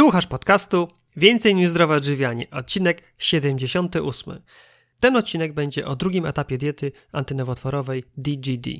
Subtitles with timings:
[0.00, 4.40] Słuchasz podcastu Więcej niż zdrowe odżywianie, odcinek 78.
[5.00, 8.70] Ten odcinek będzie o drugim etapie diety antynowotworowej DGD.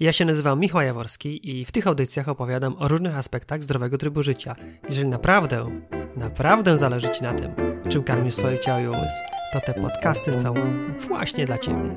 [0.00, 4.22] Ja się nazywam Michał Jaworski i w tych audycjach opowiadam o różnych aspektach zdrowego trybu
[4.22, 4.56] życia.
[4.88, 5.82] Jeżeli naprawdę,
[6.16, 7.54] naprawdę zależy Ci na tym,
[7.88, 9.16] czym karmisz swoje ciało i umysł,
[9.52, 10.54] to te podcasty są
[11.08, 11.94] właśnie dla Ciebie.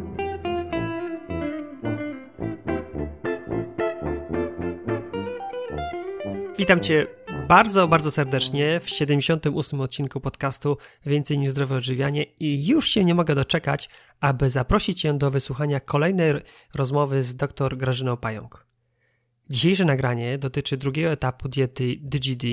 [6.58, 7.17] Witam Cię
[7.48, 13.16] bardzo, bardzo serdecznie w 78 odcinku podcastu Więcej niż zdrowe odżywianie i już się nie
[13.16, 16.34] mogę doczekać, aby zaprosić Cię do wysłuchania kolejnej
[16.76, 18.66] rozmowy z dr Grażyną Pająk.
[19.50, 22.48] Dzisiejsze nagranie dotyczy drugiego etapu diety DGD,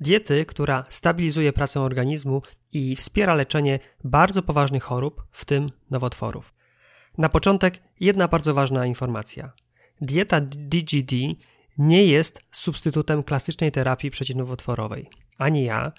[0.00, 6.54] diety, która stabilizuje pracę organizmu i wspiera leczenie bardzo poważnych chorób, w tym nowotworów.
[7.18, 9.52] Na początek jedna bardzo ważna informacja.
[10.00, 11.12] Dieta DGD
[11.80, 15.10] nie jest substytutem klasycznej terapii przeciwnowotworowej.
[15.38, 15.92] Ani ja,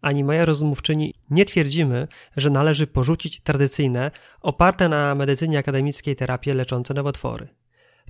[0.00, 4.10] ani moja rozmówczyni nie twierdzimy, że należy porzucić tradycyjne,
[4.40, 7.48] oparte na medycynie akademickiej terapie leczące nowotwory.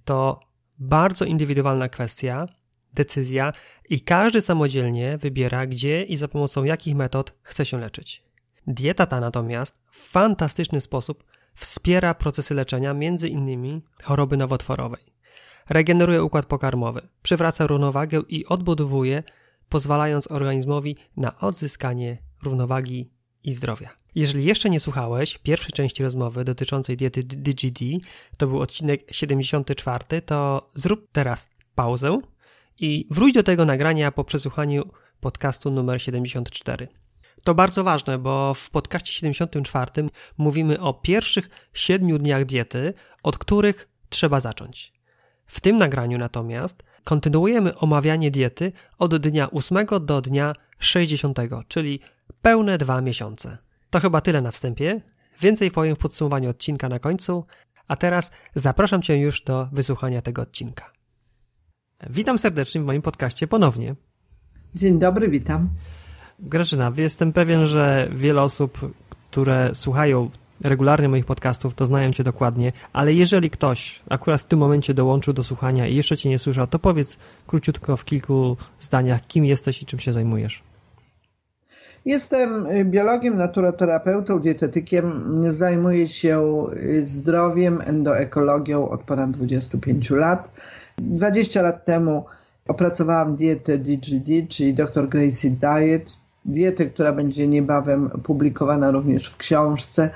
[0.04, 0.40] To
[0.78, 2.46] bardzo indywidualna kwestia,
[2.92, 3.52] decyzja
[3.88, 8.24] i każdy samodzielnie wybiera, gdzie i za pomocą jakich metod chce się leczyć.
[8.66, 15.13] Dieta ta natomiast w fantastyczny sposób wspiera procesy leczenia, między innymi choroby nowotworowej
[15.68, 19.22] regeneruje układ pokarmowy, przywraca równowagę i odbudowuje,
[19.68, 23.10] pozwalając organizmowi na odzyskanie równowagi
[23.44, 23.90] i zdrowia.
[24.14, 27.80] Jeżeli jeszcze nie słuchałeś pierwszej części rozmowy dotyczącej diety DGD,
[28.38, 32.20] to był odcinek 74, to zrób teraz pauzę
[32.80, 34.90] i wróć do tego nagrania po przesłuchaniu
[35.20, 36.88] podcastu numer 74.
[37.44, 39.90] To bardzo ważne, bo w podcaście 74
[40.38, 44.93] mówimy o pierwszych 7 dniach diety, od których trzeba zacząć.
[45.46, 52.00] W tym nagraniu natomiast kontynuujemy omawianie diety od dnia 8 do dnia 60, czyli
[52.42, 53.58] pełne dwa miesiące.
[53.90, 55.00] To chyba tyle na wstępie.
[55.40, 57.44] Więcej powiem w podsumowaniu odcinka na końcu,
[57.88, 60.92] a teraz zapraszam Cię już do wysłuchania tego odcinka.
[62.10, 63.94] Witam serdecznie w moim podcaście ponownie.
[64.74, 65.70] Dzień dobry, witam.
[66.38, 68.94] Grażyna, jestem pewien, że wiele osób,
[69.30, 70.30] które słuchają
[70.64, 75.34] regularnie moich podcastów, to znają Cię dokładnie, ale jeżeli ktoś akurat w tym momencie dołączył
[75.34, 79.82] do słuchania i jeszcze Cię nie słyszał, to powiedz króciutko w kilku zdaniach, kim jesteś
[79.82, 80.62] i czym się zajmujesz.
[82.04, 85.34] Jestem biologiem, naturoterapeutą, dietetykiem.
[85.52, 86.66] Zajmuję się
[87.02, 90.50] zdrowiem, endoekologią od ponad 25 lat.
[90.98, 92.24] 20 lat temu
[92.68, 95.08] opracowałam dietę DGD, czyli Dr.
[95.08, 100.10] Gracie Diet, dietę, która będzie niebawem publikowana również w książce.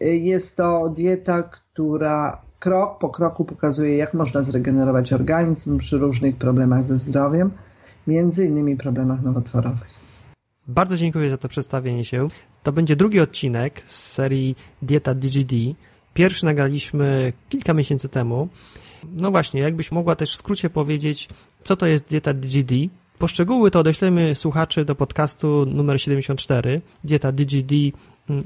[0.00, 6.84] Jest to dieta, która krok po kroku pokazuje, jak można zregenerować organizm przy różnych problemach
[6.84, 7.50] ze zdrowiem,
[8.06, 9.88] między innymi problemach nowotworowych.
[10.68, 12.28] Bardzo dziękuję za to przedstawienie się.
[12.62, 15.54] To będzie drugi odcinek z serii Dieta DGD.
[16.14, 18.48] Pierwszy nagraliśmy kilka miesięcy temu.
[19.12, 21.28] No właśnie, jakbyś mogła też w skrócie powiedzieć,
[21.64, 22.72] co to jest dieta DGD,
[23.18, 27.72] Poszczegóły to odeślemy słuchaczy do podcastu numer 74, dieta DGD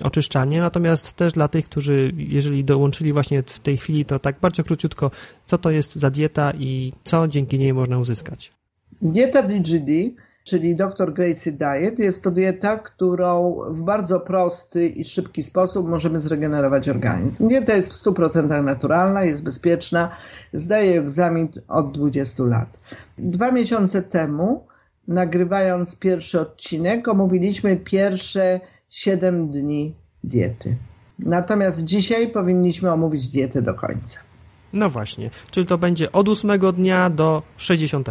[0.03, 4.63] oczyszczanie, natomiast też dla tych, którzy jeżeli dołączyli właśnie w tej chwili, to tak bardzo
[4.63, 5.11] króciutko,
[5.47, 8.53] co to jest za dieta i co dzięki niej można uzyskać?
[9.03, 9.91] Dieta DGD,
[10.45, 11.13] czyli Dr.
[11.13, 17.49] Gracie Diet, jest to dieta, którą w bardzo prosty i szybki sposób możemy zregenerować organizm.
[17.49, 20.09] Dieta jest w 100% naturalna, jest bezpieczna,
[20.53, 22.69] zdaje egzamin od 20 lat.
[23.19, 24.67] Dwa miesiące temu,
[25.09, 28.61] nagrywając pierwszy odcinek, omówiliśmy pierwsze
[28.93, 29.95] 7 dni
[30.25, 30.77] diety.
[31.19, 34.21] Natomiast dzisiaj powinniśmy omówić dietę do końca.
[34.73, 38.09] No właśnie, czyli to będzie od 8 dnia do 60.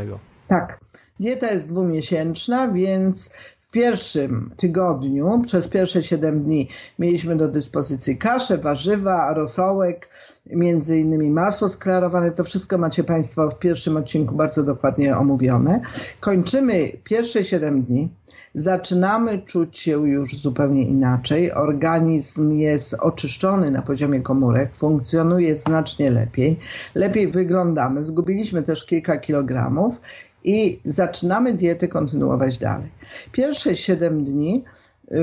[0.47, 0.79] Tak.
[1.19, 3.33] Dieta jest dwumiesięczna, więc
[3.71, 6.67] pierwszym tygodniu, przez pierwsze 7 dni,
[6.99, 10.09] mieliśmy do dyspozycji kaszę, warzywa, rosołek,
[10.45, 12.31] między innymi masło sklarowane.
[12.31, 15.81] To wszystko macie Państwo w pierwszym odcinku bardzo dokładnie omówione.
[16.19, 18.09] Kończymy pierwsze 7 dni.
[18.55, 21.51] Zaczynamy czuć się już zupełnie inaczej.
[21.51, 26.59] Organizm jest oczyszczony na poziomie komórek, funkcjonuje znacznie lepiej.
[26.95, 28.03] Lepiej wyglądamy.
[28.03, 30.01] Zgubiliśmy też kilka kilogramów
[30.43, 32.89] i zaczynamy dietę kontynuować dalej.
[33.31, 34.63] Pierwsze 7 dni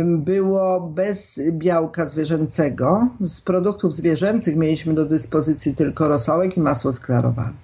[0.04, 3.08] było bez białka zwierzęcego.
[3.26, 7.54] Z produktów zwierzęcych mieliśmy do dyspozycji tylko rosołek i masło sklarowane.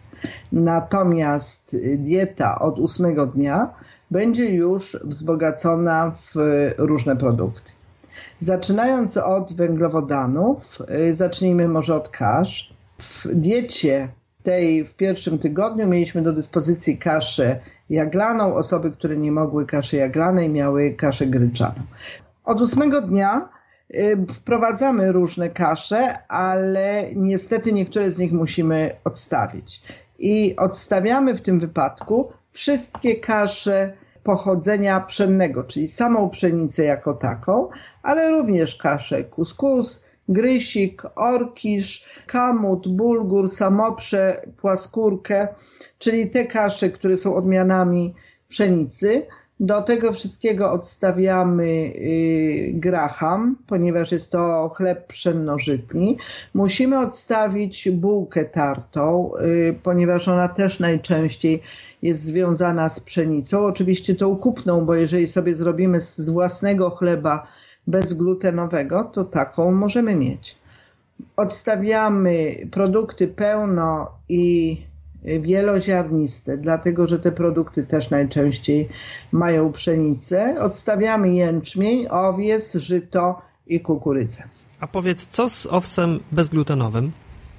[0.53, 3.75] Natomiast dieta od ósmego dnia
[4.11, 6.35] będzie już wzbogacona w
[6.79, 7.73] różne produkty.
[8.39, 12.75] Zaczynając od węglowodanów, y, zacznijmy może od kasz.
[12.99, 14.09] W diecie
[14.44, 17.61] tej w pierwszym tygodniu mieliśmy do dyspozycji kaszę
[17.91, 21.82] jaglaną, osoby, które nie mogły kaszy jaglanej, miały kaszę gryczaną.
[22.44, 23.49] Od ósmego dnia
[23.94, 29.82] y, wprowadzamy różne kasze, ale niestety niektóre z nich musimy odstawić.
[30.19, 33.93] I odstawiamy w tym wypadku wszystkie kasze
[34.23, 37.69] pochodzenia pszennego, czyli samą pszenicę jako taką,
[38.02, 45.49] ale również kaszę kuskus, grysik, orkisz, kamut, bulgur, samoprze, płaskórkę,
[45.99, 48.15] czyli te kasze, które są odmianami
[48.49, 49.26] pszenicy.
[49.61, 56.19] Do tego wszystkiego odstawiamy y, graham, ponieważ jest to chleb pszennożytni.
[56.55, 61.62] Musimy odstawić bułkę tartą, y, ponieważ ona też najczęściej
[62.03, 63.67] jest związana z pszenicą.
[63.67, 67.47] Oczywiście tą kupną, bo jeżeli sobie zrobimy z własnego chleba
[67.87, 70.59] bezglutenowego, to taką możemy mieć.
[71.37, 74.81] Odstawiamy produkty pełno i
[75.25, 78.89] wieloziarniste, dlatego że te produkty też najczęściej
[79.33, 80.57] mają pszenicę.
[80.61, 84.43] Odstawiamy jęczmień, owies, żyto i kukurydzę.
[84.81, 87.13] A powiedz, co z owsem bezglutenowym?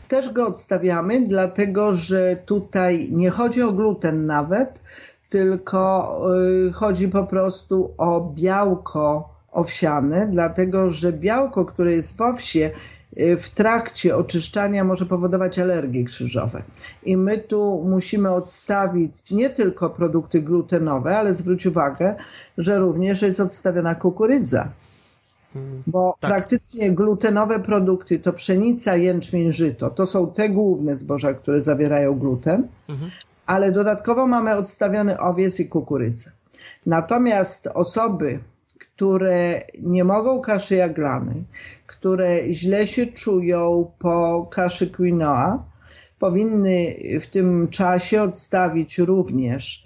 [0.07, 4.81] Też go odstawiamy, dlatego że tutaj nie chodzi o gluten nawet,
[5.29, 6.21] tylko
[6.67, 12.71] y, chodzi po prostu o białko owsiane, dlatego że białko, które jest w owsie,
[13.19, 16.63] y, w trakcie oczyszczania może powodować alergie krzyżowe.
[17.03, 22.15] I my tu musimy odstawić nie tylko produkty glutenowe, ale zwróć uwagę,
[22.57, 24.69] że również jest odstawiona kukurydza.
[25.55, 26.31] Mm, Bo tak.
[26.31, 29.89] praktycznie glutenowe produkty to pszenica, jęczmień, żyto.
[29.89, 33.11] To są te główne zboża, które zawierają gluten, mhm.
[33.45, 36.31] ale dodatkowo mamy odstawiony owiec i kukurydzę.
[36.85, 38.39] Natomiast osoby,
[38.79, 41.43] które nie mogą kaszy jaglanej,
[41.87, 45.65] które źle się czują po kaszy quinoa,
[46.19, 49.85] powinny w tym czasie odstawić również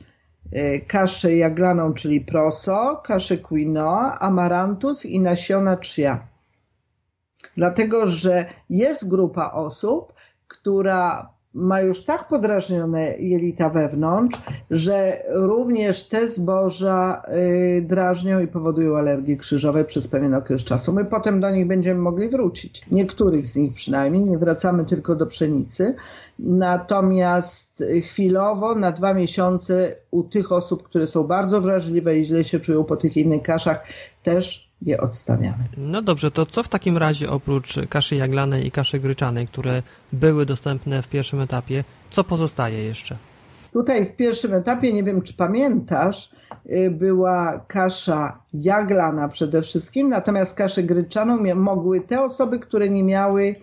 [0.51, 6.27] e, kaszę jaglaną, czyli proso, kaszę quinoa, amarantus i nasiona chia.
[7.57, 10.13] Dlatego, że jest grupa osób,
[10.47, 14.41] która ma już tak podrażnione jelita wewnątrz,
[14.71, 17.21] że również te zboża
[17.77, 20.93] y, drażnią i powodują alergie krzyżowe przez pewien okres czasu.
[20.93, 22.81] My potem do nich będziemy mogli wrócić.
[22.91, 25.95] Niektórych z nich przynajmniej, nie wracamy tylko do pszenicy.
[26.39, 32.59] Natomiast chwilowo na dwa miesiące u tych osób, które są bardzo wrażliwe i źle się
[32.59, 33.87] czują po tych innych kaszach,
[34.23, 35.63] też je odstawiamy.
[35.77, 39.83] No dobrze, to co w takim razie oprócz kaszy jaglanej i kaszy gryczanej, które
[40.13, 43.17] były dostępne w pierwszym etapie, co pozostaje jeszcze?
[43.73, 46.31] Tutaj w pierwszym etapie, nie wiem czy pamiętasz,
[46.65, 53.55] y, była kasza jaglana przede wszystkim, natomiast kaszę gryczaną mogły te osoby, które nie miały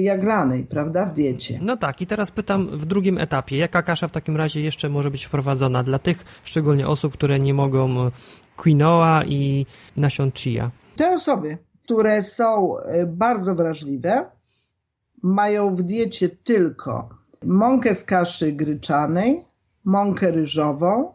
[0.00, 1.58] jaglanej, prawda, w diecie.
[1.62, 5.10] No tak, i teraz pytam w drugim etapie, jaka kasza w takim razie jeszcze może
[5.10, 8.10] być wprowadzona dla tych szczególnie osób, które nie mogą
[8.56, 9.66] quinoa i
[9.96, 10.70] nasion chia.
[10.96, 14.30] Te osoby, które są e, bardzo wrażliwe,
[15.22, 17.08] mają w diecie tylko
[17.44, 19.44] mąkę z kaszy gryczanej,
[19.84, 21.14] mąkę ryżową,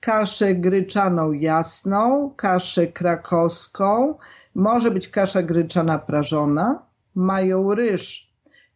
[0.00, 4.14] kaszę gryczaną jasną, kaszę krakowską,
[4.54, 8.28] może być kasza gryczana prażona, mają ryż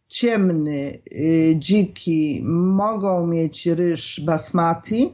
[0.07, 5.13] ciemny, y, dziki, mogą mieć ryż basmati,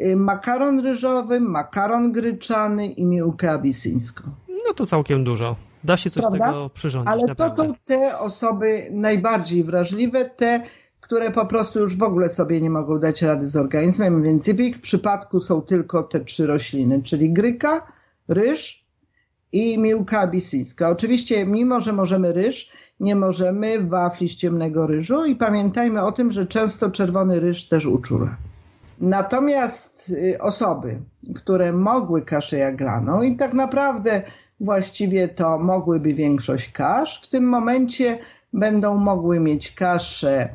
[0.00, 4.30] Y, makaron ryżowy, makaron gryczany i miłkę abisyńską.
[4.66, 5.56] No to całkiem dużo.
[5.84, 6.44] Da się coś Prawda?
[6.44, 7.12] z tego przyrządzić.
[7.12, 7.56] Ale naprawdę.
[7.56, 10.62] to są te osoby najbardziej wrażliwe, te,
[11.00, 14.60] które po prostu już w ogóle sobie nie mogą dać rady z organizmem, więc w
[14.60, 17.86] ich przypadku są tylko te trzy rośliny, czyli gryka,
[18.28, 18.81] ryż
[19.52, 20.88] i miłka abisyjska.
[20.88, 26.32] Oczywiście, mimo że możemy ryż, nie możemy wafli z ciemnego ryżu i pamiętajmy o tym,
[26.32, 28.36] że często czerwony ryż też uczula.
[29.00, 30.98] Natomiast y, osoby,
[31.34, 34.22] które mogły kaszę jaglaną i tak naprawdę
[34.60, 38.18] właściwie to mogłyby większość kasz, w tym momencie
[38.52, 40.48] będą mogły mieć kaszę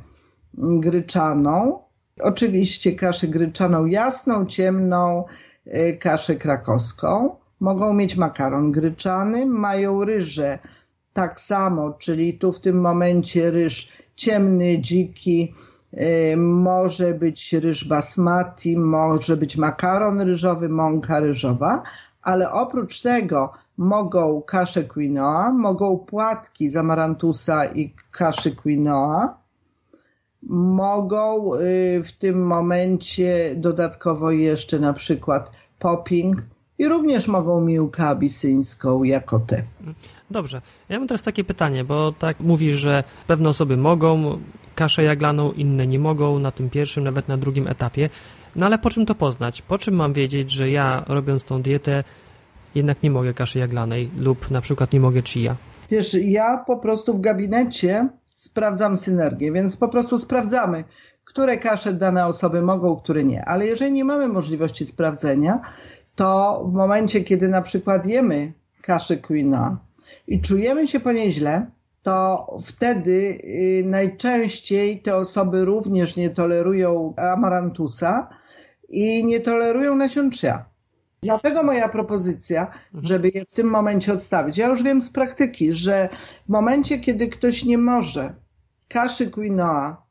[0.58, 1.80] gryczaną,
[2.22, 5.26] oczywiście kaszę gryczaną jasną, ciemną,
[5.68, 7.36] y, kaszę krakowską.
[7.60, 10.60] Mogą mieć makaron gryczany, mają ryże
[11.14, 15.54] tak samo, czyli tu w tym momencie ryż ciemny, dziki,
[15.94, 21.84] Y, może być ryż basmati, może być makaron ryżowy, mąka ryżowa,
[22.22, 29.38] ale oprócz tego mogą kaszę quinoa, mogą płatki z amarantusa i kaszy quinoa,
[30.44, 36.38] mogą y, w tym momencie dodatkowo jeszcze na przykład popping
[36.80, 39.64] i również mogą miłkę abisyńską jako te.
[40.32, 40.62] Dobrze.
[40.90, 44.40] Ja mam teraz takie pytanie, bo tak mówisz, że pewne osoby mogą
[44.76, 48.10] kaszę jaglaną, inne nie mogą na tym pierwszym, nawet na drugim etapie.
[48.56, 49.62] No ale po czym to poznać?
[49.62, 52.04] Po czym mam wiedzieć, że ja robiąc tą dietę
[52.76, 55.56] jednak nie mogę kaszy jaglanej lub na przykład nie mogę chia?
[55.92, 60.84] Wiesz, ja po prostu w gabinecie sprawdzam synergię, więc po prostu sprawdzamy,
[61.24, 63.46] które kasze dane osoby mogą, które nie.
[63.46, 65.62] Ale jeżeli nie mamy możliwości sprawdzenia,
[66.18, 69.78] to w momencie, kiedy na przykład jemy kaszę quinoa
[70.28, 71.72] i czujemy się po niej źle,
[72.04, 78.30] to wtedy y, najczęściej te osoby również nie tolerują amarantusa
[78.90, 80.66] i nie tolerują nasion chia.
[81.22, 84.58] Dlatego moja propozycja, żeby je w tym momencie odstawić.
[84.58, 86.10] Ja już wiem z praktyki, że
[86.46, 88.34] w momencie, kiedy ktoś nie może
[88.88, 90.07] kaszy quinoa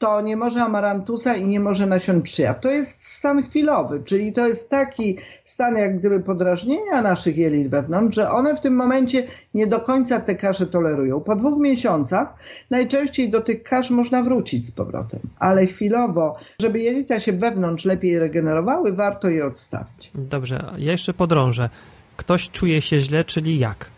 [0.00, 2.54] to nie może amarantusa i nie może nasion chia.
[2.54, 8.16] To jest stan chwilowy, czyli to jest taki stan jak gdyby podrażnienia naszych jelit wewnątrz,
[8.16, 11.20] że one w tym momencie nie do końca te kasze tolerują.
[11.20, 12.34] Po dwóch miesiącach
[12.70, 18.18] najczęściej do tych kasz można wrócić z powrotem, ale chwilowo, żeby jelita się wewnątrz lepiej
[18.18, 20.10] regenerowały, warto je odstawić.
[20.14, 21.70] Dobrze, ja jeszcze podrążę.
[22.16, 23.90] Ktoś czuje się źle, czyli jak?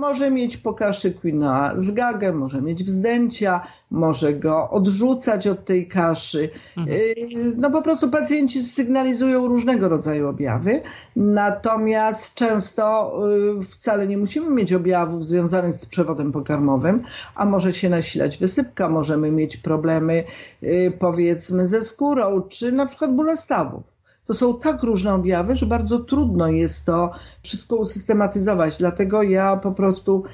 [0.00, 6.50] Może mieć pokaszy quinoa z gagę, może mieć wzdęcia, może go odrzucać od tej kaszy.
[6.76, 6.96] Mhm.
[6.98, 7.14] Y,
[7.56, 10.82] no po prostu pacjenci sygnalizują różnego rodzaju objawy,
[11.16, 13.12] natomiast często
[13.60, 17.02] y, wcale nie musimy mieć objawów związanych z przewodem pokarmowym,
[17.34, 20.24] a może się nasilać wysypka, możemy mieć problemy
[20.62, 23.99] y, powiedzmy ze skórą, czy na przykład bóle stawów
[24.30, 28.76] to są tak różne objawy, że bardzo trudno jest to wszystko usystematyzować.
[28.78, 30.24] Dlatego ja po prostu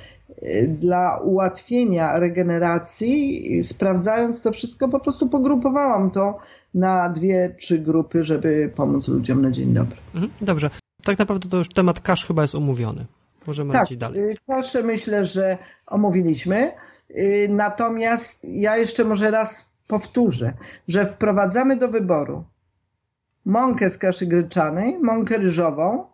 [0.43, 6.39] y, dla ułatwienia regeneracji, sprawdzając to wszystko, po prostu pogrupowałam to
[6.75, 9.97] na dwie, trzy grupy, żeby pomóc ludziom na dzień dobry.
[10.15, 10.71] Mhm, dobrze.
[11.03, 13.07] Tak naprawdę to już temat kasz chyba jest omówiony.
[13.47, 14.21] Możemy tak, lecieć dalej.
[14.21, 16.73] Y, kaszę myślę, że omówiliśmy.
[17.11, 20.53] Y, natomiast ja jeszcze może raz powtórzę,
[20.89, 22.45] że wprowadzamy do wyboru
[23.47, 26.05] mąkę z kaszy gryczanej, mąkę ryżową,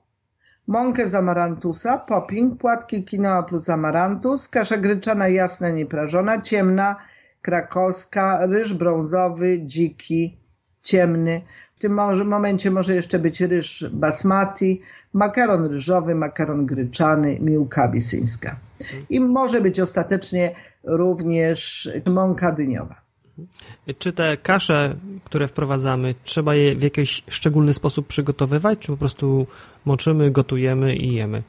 [0.67, 6.97] mąkę z amarantusa, popping, płatki quinoa plus amarantus, kasza gryczana jasna, nieprażona, ciemna,
[7.43, 10.37] krakowska, ryż brązowy, dziki,
[10.83, 11.43] ciemny.
[11.77, 11.93] W tym
[12.25, 18.57] momencie może jeszcze być ryż basmati, makaron ryżowy, makaron gryczany, miłka abisyńska.
[19.11, 23.02] I może być ostatecznie również mąka dyniowa.
[23.99, 29.47] Czy te kasze, które wprowadzamy, trzeba je w jakiś szczególny sposób przygotowywać, czy po prostu
[29.85, 31.43] moczymy, gotujemy i jemy?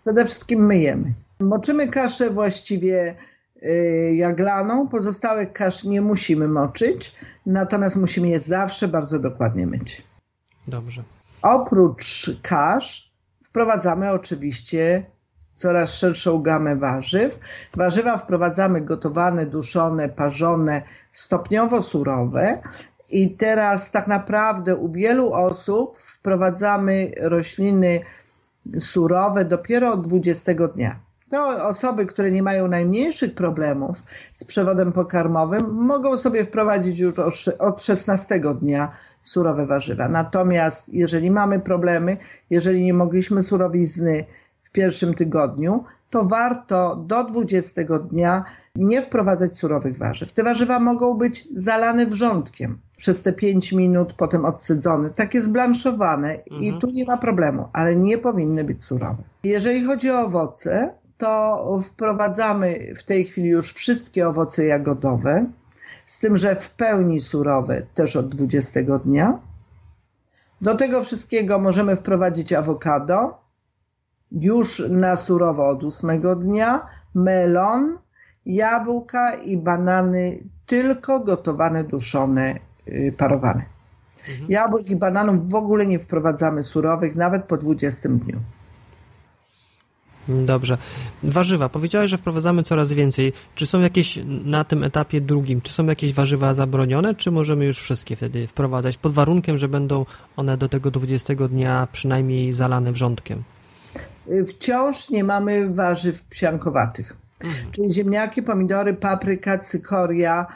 [0.00, 1.14] Przede wszystkim myjemy.
[1.40, 3.14] Moczymy kaszę właściwie
[3.62, 7.14] y, jaglaną, pozostałych kasz nie musimy moczyć,
[7.46, 10.02] natomiast musimy je zawsze bardzo dokładnie myć.
[10.68, 11.02] Dobrze.
[11.42, 13.12] Oprócz kasz
[13.44, 15.06] wprowadzamy oczywiście
[15.58, 17.40] coraz szerszą gamę warzyw.
[17.76, 22.62] Warzywa wprowadzamy gotowane, duszone, parzone, stopniowo surowe.
[23.10, 28.00] I teraz tak naprawdę u wielu osób wprowadzamy rośliny
[28.78, 31.00] surowe dopiero od 20 dnia.
[31.30, 37.14] To osoby, które nie mają najmniejszych problemów z przewodem pokarmowym, mogą sobie wprowadzić już
[37.58, 40.08] od 16 dnia surowe warzywa.
[40.08, 42.16] Natomiast jeżeli mamy problemy,
[42.50, 44.24] jeżeli nie mogliśmy surowizny
[44.68, 48.44] w pierwszym tygodniu, to warto do 20 dnia
[48.76, 50.32] nie wprowadzać surowych warzyw.
[50.32, 56.62] Te warzywa mogą być zalane wrzątkiem przez te 5 minut, potem odsydzone, takie zblanszowane mhm.
[56.62, 59.22] i tu nie ma problemu, ale nie powinny być surowe.
[59.44, 65.46] Jeżeli chodzi o owoce, to wprowadzamy w tej chwili już wszystkie owoce jagodowe,
[66.06, 69.38] z tym, że w pełni surowe też od 20 dnia.
[70.60, 73.47] Do tego wszystkiego możemy wprowadzić awokado,
[74.32, 77.98] już na surowo od ósmego dnia, melon,
[78.46, 82.58] jabłka i banany tylko gotowane, duszone,
[82.88, 83.64] y, parowane.
[84.28, 84.46] Mhm.
[84.50, 88.40] Jabłek i bananów w ogóle nie wprowadzamy surowych, nawet po 20 dniu.
[90.28, 90.78] Dobrze.
[91.22, 91.68] Warzywa.
[91.68, 93.32] Powiedziałeś, że wprowadzamy coraz więcej.
[93.54, 97.78] Czy są jakieś na tym etapie drugim, czy są jakieś warzywa zabronione, czy możemy już
[97.78, 100.06] wszystkie wtedy wprowadzać pod warunkiem, że będą
[100.36, 103.42] one do tego 20 dnia przynajmniej zalane wrzątkiem?
[104.48, 107.16] Wciąż nie mamy warzyw psiankowatych.
[107.40, 107.72] Mhm.
[107.72, 110.46] Czyli ziemniaki, pomidory, papryka, cykoria,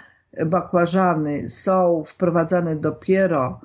[0.47, 3.61] bakłażany są wprowadzane dopiero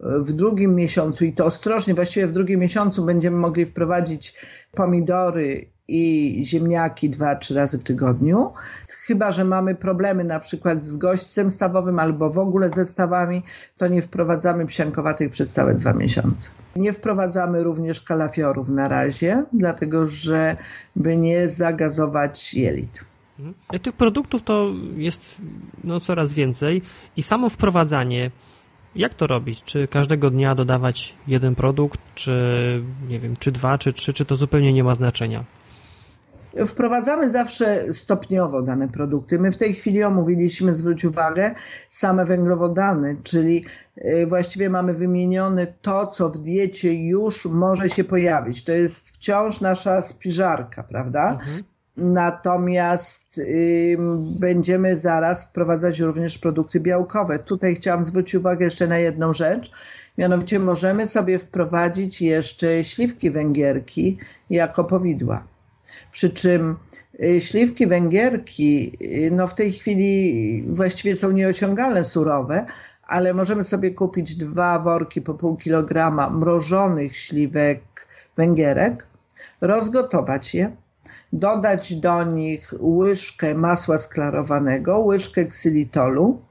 [0.00, 4.34] w drugim miesiącu i to ostrożnie, właściwie w drugim miesiącu będziemy mogli wprowadzić
[4.72, 8.52] pomidory i ziemniaki dwa, trzy razy w tygodniu.
[9.06, 13.42] Chyba, że mamy problemy na przykład z gośćcem stawowym albo w ogóle ze stawami,
[13.76, 16.50] to nie wprowadzamy psiankowatych przez całe dwa miesiące.
[16.76, 20.56] Nie wprowadzamy również kalafiorów na razie, dlatego że
[20.96, 23.04] by nie zagazować jelit.
[23.82, 25.36] Tych produktów to jest
[25.84, 26.82] no, coraz więcej
[27.16, 28.30] i samo wprowadzanie
[28.94, 29.62] Jak to robić?
[29.62, 32.32] Czy każdego dnia dodawać jeden produkt, czy
[33.08, 35.44] nie wiem, czy dwa, czy trzy, czy to zupełnie nie ma znaczenia?
[36.66, 39.38] Wprowadzamy zawsze stopniowo dane produkty.
[39.38, 41.54] My w tej chwili omówiliśmy, zwróć uwagę,
[41.90, 43.64] same węglowodany, czyli
[43.98, 48.64] y, właściwie mamy wymienione to, co w diecie już może się pojawić.
[48.64, 51.32] To jest wciąż nasza spiżarka, prawda?
[51.32, 51.62] Mhm.
[51.96, 53.96] Natomiast y,
[54.38, 57.38] będziemy zaraz wprowadzać również produkty białkowe.
[57.38, 59.70] Tutaj chciałam zwrócić uwagę jeszcze na jedną rzecz.
[60.18, 64.18] Mianowicie możemy sobie wprowadzić jeszcze śliwki węgierki
[64.50, 65.44] jako powidła.
[66.12, 66.76] Przy czym
[67.24, 72.66] y, śliwki węgierki y, no w tej chwili właściwie są nieosiągalne surowe,
[73.02, 77.80] ale możemy sobie kupić dwa worki po pół kilograma mrożonych śliwek
[78.36, 79.06] węgierek,
[79.60, 80.76] rozgotować je,
[81.32, 86.42] dodać do nich łyżkę masła sklarowanego, łyżkę ksylitolu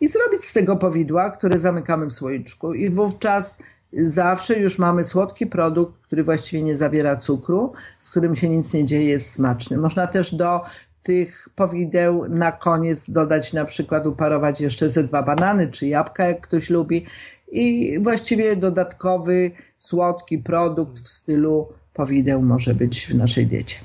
[0.00, 2.74] i zrobić z tego powidła, które zamykamy w słoiczku.
[2.74, 8.48] I wówczas zawsze już mamy słodki produkt, który właściwie nie zawiera cukru, z którym się
[8.48, 9.78] nic nie dzieje, jest smaczny.
[9.78, 10.60] Można też do
[11.02, 16.40] tych powideł na koniec dodać na przykład uparować jeszcze ze dwa banany czy jabłka, jak
[16.40, 17.06] ktoś lubi
[17.52, 23.76] i właściwie dodatkowy słodki produkt w stylu powideł może być w naszej diecie.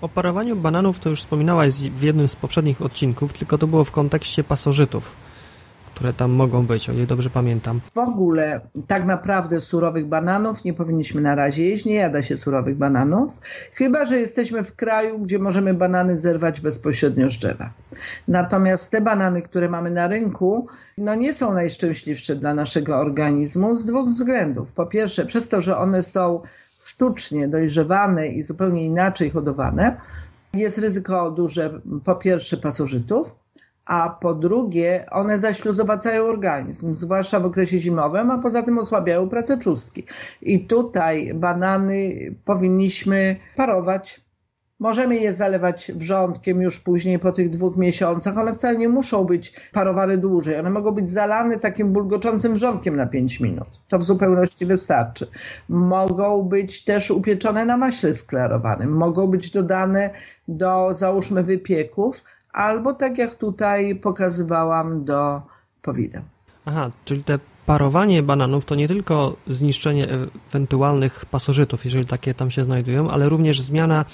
[0.00, 3.90] O parowaniu bananów to już wspominałaś w jednym z poprzednich odcinków, tylko to było w
[3.90, 5.23] kontekście pasożytów
[5.94, 7.80] które tam mogą być, o ile dobrze pamiętam.
[7.94, 12.76] W ogóle tak naprawdę surowych bananów nie powinniśmy na razie jeść, nie jada się surowych
[12.76, 13.40] bananów,
[13.72, 17.70] chyba że jesteśmy w kraju, gdzie możemy banany zerwać bezpośrednio z drzewa.
[18.28, 20.66] Natomiast te banany, które mamy na rynku,
[20.98, 24.72] no nie są najszczęśliwsze dla naszego organizmu z dwóch względów.
[24.72, 26.40] Po pierwsze, przez to, że one są
[26.84, 29.96] sztucznie dojrzewane i zupełnie inaczej hodowane,
[30.54, 33.43] jest ryzyko duże po pierwsze pasożytów,
[33.86, 39.58] a po drugie one zaśluzowacają organizm, zwłaszcza w okresie zimowym, a poza tym osłabiają pracę
[39.58, 40.04] czustki.
[40.42, 42.12] I tutaj banany
[42.44, 44.24] powinniśmy parować.
[44.78, 49.52] Możemy je zalewać wrzątkiem już później po tych dwóch miesiącach, ale wcale nie muszą być
[49.72, 50.56] parowane dłużej.
[50.56, 53.68] One mogą być zalane takim bulgoczącym wrzątkiem na 5 minut.
[53.88, 55.26] To w zupełności wystarczy.
[55.68, 58.96] Mogą być też upieczone na maśle sklarowanym.
[58.96, 60.10] Mogą być dodane
[60.48, 65.42] do załóżmy wypieków, albo tak jak tutaj pokazywałam do
[65.82, 66.22] powidem.
[66.64, 70.08] Aha, czyli te parowanie bananów to nie tylko zniszczenie
[70.50, 74.04] ewentualnych pasożytów, jeżeli takie tam się znajdują, ale również zmiana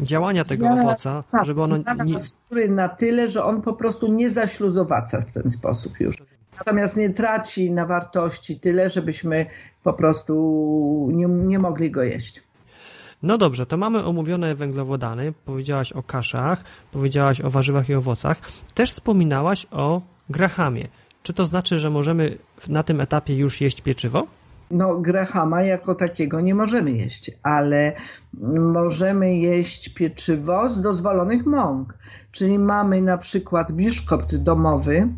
[0.00, 2.68] działania tego zmiana, owoca, tak, żeby ono nie...
[2.68, 6.16] na tyle, że on po prostu nie zaśluzowaca w ten sposób już.
[6.58, 9.46] Natomiast nie traci na wartości tyle, żebyśmy
[9.82, 12.42] po prostu nie, nie mogli go jeść.
[13.22, 18.40] No dobrze, to mamy omówione węglowodany, powiedziałaś o kaszach, powiedziałaś o warzywach i owocach,
[18.74, 20.88] też wspominałaś o grahamie.
[21.22, 24.26] Czy to znaczy, że możemy na tym etapie już jeść pieczywo?
[24.70, 27.92] No, grahama jako takiego nie możemy jeść, ale
[28.58, 31.98] możemy jeść pieczywo z dozwolonych mąk.
[32.32, 35.08] Czyli mamy na przykład biszkopt domowy,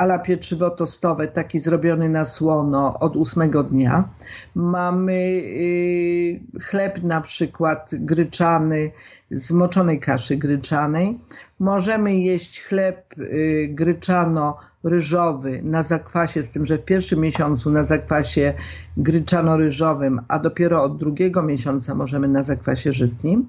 [0.00, 4.08] ala pieczywo tostowe, taki zrobiony na słono od ósmego dnia.
[4.54, 8.90] Mamy y, chleb na przykład gryczany
[9.30, 11.18] z moczonej kaszy gryczanej.
[11.58, 18.54] Możemy jeść chleb y, gryczano-ryżowy na zakwasie, z tym, że w pierwszym miesiącu na zakwasie
[18.96, 23.48] gryczano-ryżowym, a dopiero od drugiego miesiąca możemy na zakwasie żytnim.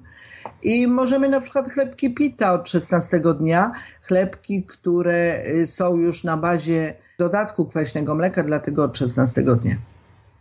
[0.63, 6.37] I możemy na przykład chlebki pita od 16 dnia, chlebki, które y, są już na
[6.37, 9.75] bazie dodatku kwaśnego mleka, dlatego od 16 dnia.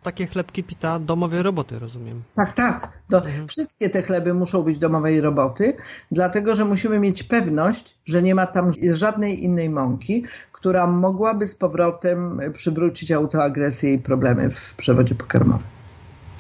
[0.03, 2.23] Takie chlebki pita domowej roboty, rozumiem.
[2.35, 2.93] Tak, tak.
[3.09, 3.49] Do, mhm.
[3.49, 5.77] Wszystkie te chleby muszą być domowej roboty,
[6.11, 11.55] dlatego że musimy mieć pewność, że nie ma tam żadnej innej mąki, która mogłaby z
[11.55, 15.67] powrotem przywrócić autoagresję i problemy w przewodzie pokarmowym.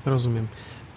[0.06, 0.46] Rozumiem.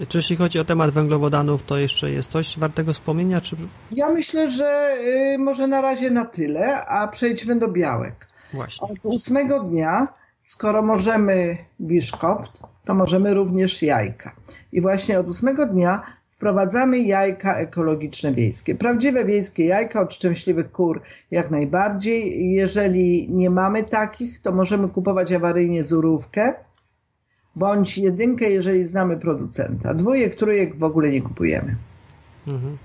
[0.08, 3.42] Czy jeśli chodzi o temat węglowodanów, to jeszcze jest coś wartego wspomnienia?
[3.42, 3.56] Czy...
[3.92, 4.96] Ja myślę, że
[5.34, 8.28] y, może na razie na tyle, a przejdźmy do białek.
[8.54, 8.88] Właśnie.
[8.88, 10.08] Od ósmego dnia,
[10.42, 14.36] skoro możemy biszkopt, to możemy również jajka.
[14.72, 18.76] I właśnie od ósmego dnia wprowadzamy jajka ekologiczne wiejskie.
[18.76, 22.52] Prawdziwe wiejskie jajka od szczęśliwych kur jak najbardziej.
[22.52, 26.54] Jeżeli nie mamy takich, to możemy kupować awaryjnie zurówkę
[27.56, 29.94] bądź jedynkę, jeżeli znamy producenta.
[29.94, 31.76] Dwójek, trójek w ogóle nie kupujemy.
[32.48, 32.78] Mhm.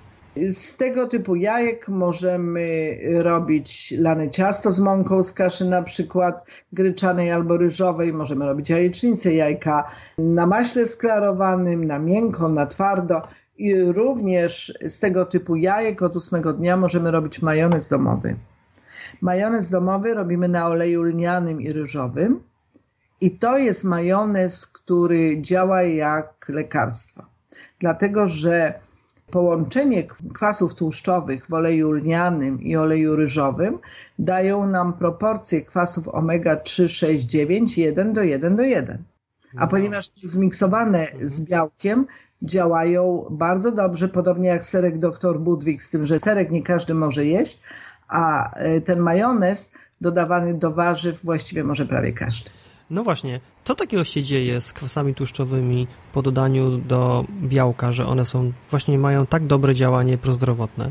[0.51, 7.33] Z tego typu jajek możemy robić lane ciasto z mąką z kaszy na przykład gryczanej
[7.33, 8.13] albo ryżowej.
[8.13, 13.23] Możemy robić jajecznicę, jajka na maśle sklarowanym, na miękko, na twardo.
[13.59, 18.37] I również z tego typu jajek od ósmego dnia możemy robić majonez domowy.
[19.21, 22.41] Majonez domowy robimy na oleju lnianym i ryżowym
[23.21, 27.23] I to jest majonez, który działa jak lekarstwo.
[27.81, 28.81] Dlatego, że
[29.31, 30.05] połączenie
[30.35, 33.79] kwasów tłuszczowych w oleju lnianym i oleju ryżowym
[34.19, 39.05] dają nam proporcje kwasów omega-3, 6, 9 1 do 1 do 1.
[39.57, 39.69] A no.
[39.69, 42.07] ponieważ są zmiksowane z białkiem,
[42.43, 47.25] działają bardzo dobrze, podobnie jak serek dr Budwig, z tym, że serek nie każdy może
[47.25, 47.61] jeść,
[48.09, 52.51] a e, ten majonez dodawany do warzyw właściwie może prawie każdy.
[52.91, 58.25] No właśnie, co takiego się dzieje z kwasami tłuszczowymi po dodaniu do białka, że one
[58.25, 60.91] są właśnie mają tak dobre działanie prozdrowotne?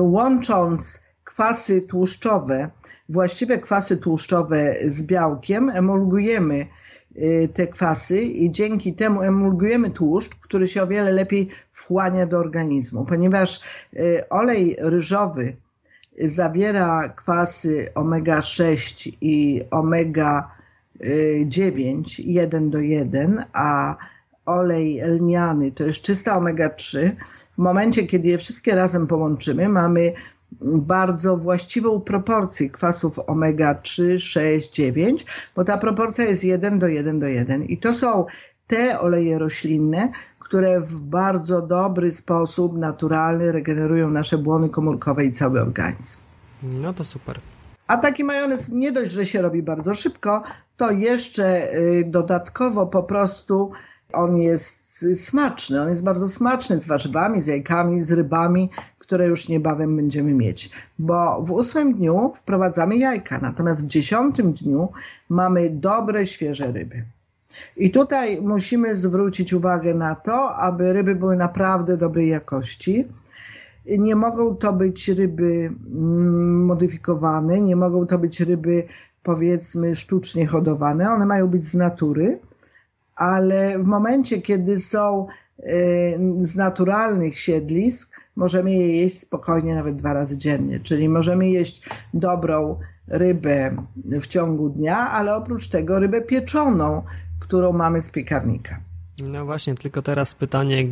[0.00, 2.70] Łącząc kwasy tłuszczowe,
[3.08, 6.66] właściwe kwasy tłuszczowe z białkiem, emulgujemy
[7.16, 12.38] y, te kwasy i dzięki temu emulgujemy tłuszcz, który się o wiele lepiej wchłania do
[12.38, 13.60] organizmu, ponieważ
[13.94, 15.56] y, olej ryżowy
[16.18, 20.61] zawiera kwasy omega-6 i omega
[21.46, 23.96] 9, 1 do 1, a
[24.46, 27.10] olej lniany to jest czysta omega-3.
[27.54, 30.12] W momencie, kiedy je wszystkie razem połączymy, mamy
[30.62, 35.26] bardzo właściwą proporcję kwasów omega-3, 6, 9,
[35.56, 37.62] bo ta proporcja jest 1 do 1 do 1.
[37.62, 38.26] I to są
[38.66, 45.60] te oleje roślinne, które w bardzo dobry sposób naturalny regenerują nasze błony komórkowe i cały
[45.60, 46.20] organizm.
[46.62, 47.40] No to super.
[47.92, 50.42] A taki majonez nie dość, że się robi bardzo szybko,
[50.76, 53.70] to jeszcze y, dodatkowo po prostu
[54.12, 55.82] on jest smaczny.
[55.82, 60.70] On jest bardzo smaczny z warzywami, z jajkami, z rybami, które już niebawem będziemy mieć.
[60.98, 64.88] Bo w ósmym dniu wprowadzamy jajka, natomiast w dziesiątym dniu
[65.28, 67.04] mamy dobre, świeże ryby.
[67.76, 73.08] I tutaj musimy zwrócić uwagę na to, aby ryby były naprawdę dobrej jakości.
[73.86, 78.84] Nie mogą to być ryby mm, modyfikowane, nie mogą to być ryby
[79.22, 82.38] powiedzmy sztucznie hodowane, one mają być z natury,
[83.16, 85.26] ale w momencie, kiedy są
[85.58, 85.64] e,
[86.42, 90.80] z naturalnych siedlisk, możemy je jeść spokojnie nawet dwa razy dziennie.
[90.80, 97.02] Czyli możemy jeść dobrą rybę w ciągu dnia, ale oprócz tego rybę pieczoną,
[97.40, 98.80] którą mamy z piekarnika.
[99.28, 100.84] No właśnie, tylko teraz pytanie,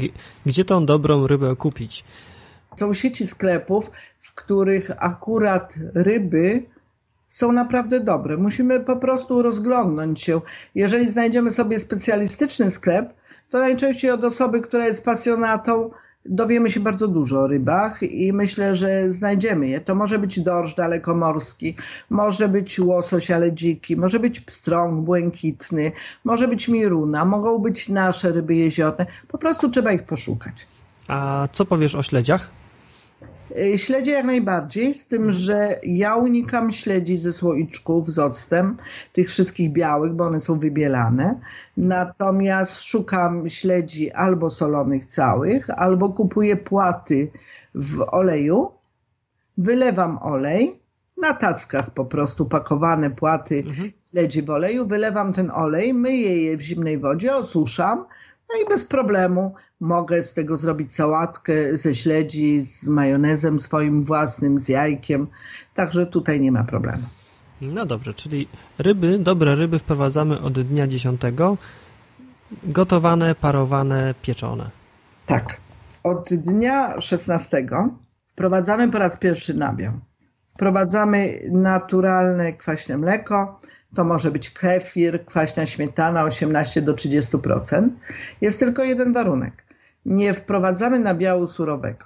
[0.46, 2.04] gdzie tą dobrą rybę kupić?
[2.76, 6.62] Są sieci sklepów, w których akurat ryby
[7.28, 8.36] są naprawdę dobre.
[8.36, 10.40] Musimy po prostu rozglądnąć się.
[10.74, 13.14] Jeżeli znajdziemy sobie specjalistyczny sklep,
[13.50, 15.90] to najczęściej od osoby, która jest pasjonatą,
[16.24, 19.80] dowiemy się bardzo dużo o rybach i myślę, że znajdziemy je.
[19.80, 21.76] To może być dorsz dalekomorski,
[22.10, 25.92] może być łosoś, ale dziki, może być pstrąg błękitny,
[26.24, 29.06] może być miruna, mogą być nasze ryby jeziorne.
[29.28, 30.66] Po prostu trzeba ich poszukać.
[31.08, 32.59] A co powiesz o śledziach?
[33.58, 38.76] Y, śledzie jak najbardziej, z tym, że ja unikam śledzi ze słoiczków z octem,
[39.12, 41.40] tych wszystkich białych, bo one są wybielane.
[41.76, 47.30] Natomiast szukam śledzi albo solonych całych, albo kupuję płaty
[47.74, 48.70] w oleju,
[49.58, 50.80] wylewam olej,
[51.16, 53.90] na tackach po prostu pakowane płaty mhm.
[54.10, 58.04] śledzi w oleju, wylewam ten olej, myję je w zimnej wodzie, osuszam,
[58.52, 64.58] no i bez problemu mogę z tego zrobić sałatkę ze śledzi, z majonezem swoim własnym,
[64.58, 65.26] z jajkiem.
[65.74, 67.02] Także tutaj nie ma problemu.
[67.60, 71.20] No dobrze, czyli ryby, dobre ryby wprowadzamy od dnia 10,
[72.64, 74.70] gotowane, parowane, pieczone.
[75.26, 75.60] Tak.
[76.02, 77.66] Od dnia 16
[78.26, 79.92] wprowadzamy po raz pierwszy nabiał.
[80.48, 83.60] Wprowadzamy naturalne kwaśne mleko,
[83.96, 87.88] to może być kefir, kwaśna śmietana 18 do 30%.
[88.40, 89.64] Jest tylko jeden warunek.
[90.06, 92.04] Nie wprowadzamy nabiału surowego.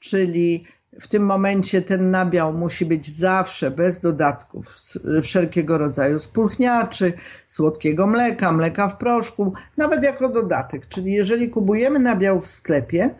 [0.00, 0.64] Czyli
[1.00, 4.76] w tym momencie ten nabiał musi być zawsze bez dodatków
[5.22, 7.12] wszelkiego rodzaju spulchniaczy,
[7.46, 10.86] słodkiego mleka, mleka w proszku, nawet jako dodatek.
[10.86, 13.10] Czyli jeżeli kupujemy nabiał w sklepie,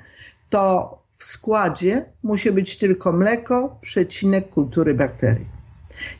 [0.51, 5.58] to w składzie musi być tylko mleko, przecinek kultury bakterii.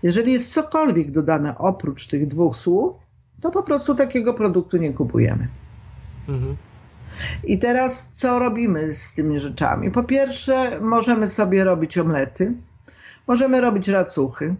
[0.03, 2.97] Jeżeli jest cokolwiek dodane oprócz tych dwóch słów,
[3.41, 5.49] to po prostu takiego produktu nie kupujemy.
[6.29, 6.57] Mhm.
[7.45, 9.91] I teraz co robimy z tymi rzeczami?
[9.91, 12.53] Po pierwsze, możemy sobie robić omlety,
[13.27, 14.55] możemy robić racuchy,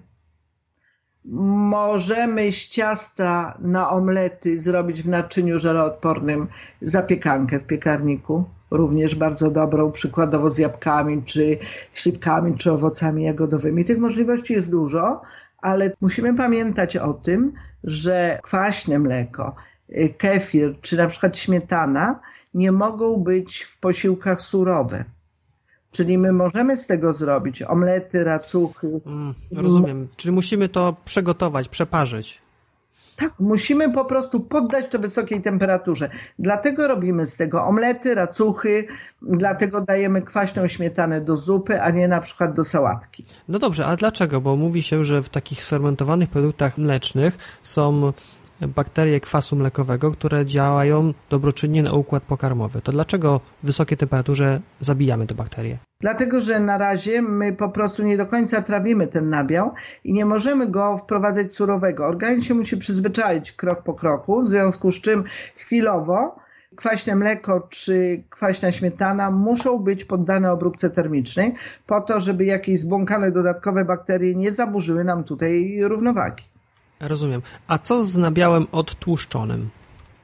[1.25, 6.47] możemy z ciasta na omlety zrobić w naczyniu żeroodpornym
[6.83, 11.59] zapiekankę w piekarniku również bardzo dobrą, przykładowo z jabłkami, czy
[11.95, 13.85] śliwkami, czy owocami jagodowymi.
[13.85, 15.21] Tych możliwości jest dużo,
[15.59, 17.53] ale musimy pamiętać o tym,
[17.85, 19.55] że kwaśne mleko,
[19.91, 22.21] y, kefir, czy na przykład śmietana
[22.55, 25.05] nie mogą być w posiłkach surowe.
[25.93, 29.01] Czyli my możemy z tego zrobić omlety, racuchy.
[29.07, 30.09] Mm, rozumiem.
[30.17, 32.43] Czyli musimy to przegotować, przeparzyć.
[33.19, 36.11] Tak, musimy po prostu poddać to wysokiej temperaturze.
[36.39, 38.87] Dlatego robimy z tego omlety, racuchy,
[39.23, 43.25] dlatego dajemy kwaśną śmietanę do zupy, a nie na przykład do sałatki.
[43.49, 44.41] No dobrze, a dlaczego?
[44.41, 48.13] Bo mówi się, że w takich sfermentowanych produktach mlecznych są
[48.61, 52.81] bakterie kwasu mlekowego, które działają dobroczynnie na układ pokarmowy.
[52.81, 55.79] To dlaczego w wysokiej temperaturze zabijamy te bakterie?
[56.01, 59.73] Dlatego, że na razie my po prostu nie do końca trawimy ten nabiał
[60.05, 62.07] i nie możemy go wprowadzać surowego.
[62.07, 65.25] Organizm się musi przyzwyczaić krok po kroku, w związku z czym
[65.57, 66.37] chwilowo
[66.77, 71.55] kwaśne mleko czy kwaśna śmietana muszą być poddane obróbce termicznej
[71.87, 76.45] po to, żeby jakieś zbłąkane dodatkowe bakterie nie zaburzyły nam tutaj równowagi.
[77.01, 77.43] Rozumiem.
[77.69, 79.69] A co z nabiałem odtłuszczonym?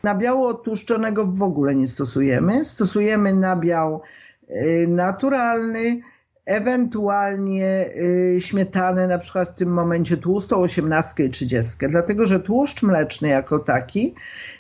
[0.03, 2.65] Nabiału odtłuszczonego w ogóle nie stosujemy.
[2.65, 4.03] Stosujemy nabiał
[4.51, 6.01] y, naturalny,
[6.47, 7.91] ewentualnie
[8.37, 13.29] y, śmietanę, na przykład w tym momencie tłustą, osiemnastkę i trzydziestkę, dlatego że tłuszcz mleczny
[13.29, 14.15] jako taki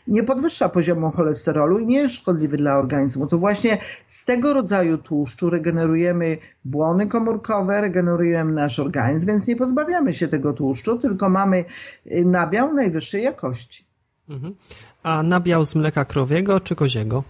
[0.06, 3.26] nie podwyższa poziomu cholesterolu i nie jest szkodliwy dla organizmu.
[3.26, 10.12] To właśnie z tego rodzaju tłuszczu regenerujemy błony komórkowe, regenerujemy nasz organizm, więc nie pozbawiamy
[10.12, 11.64] się tego tłuszczu, tylko mamy
[12.06, 13.84] y, nabiał najwyższej jakości.
[14.28, 14.54] Mhm.
[15.02, 17.24] A nabiał z mleka krowiego czy koziego?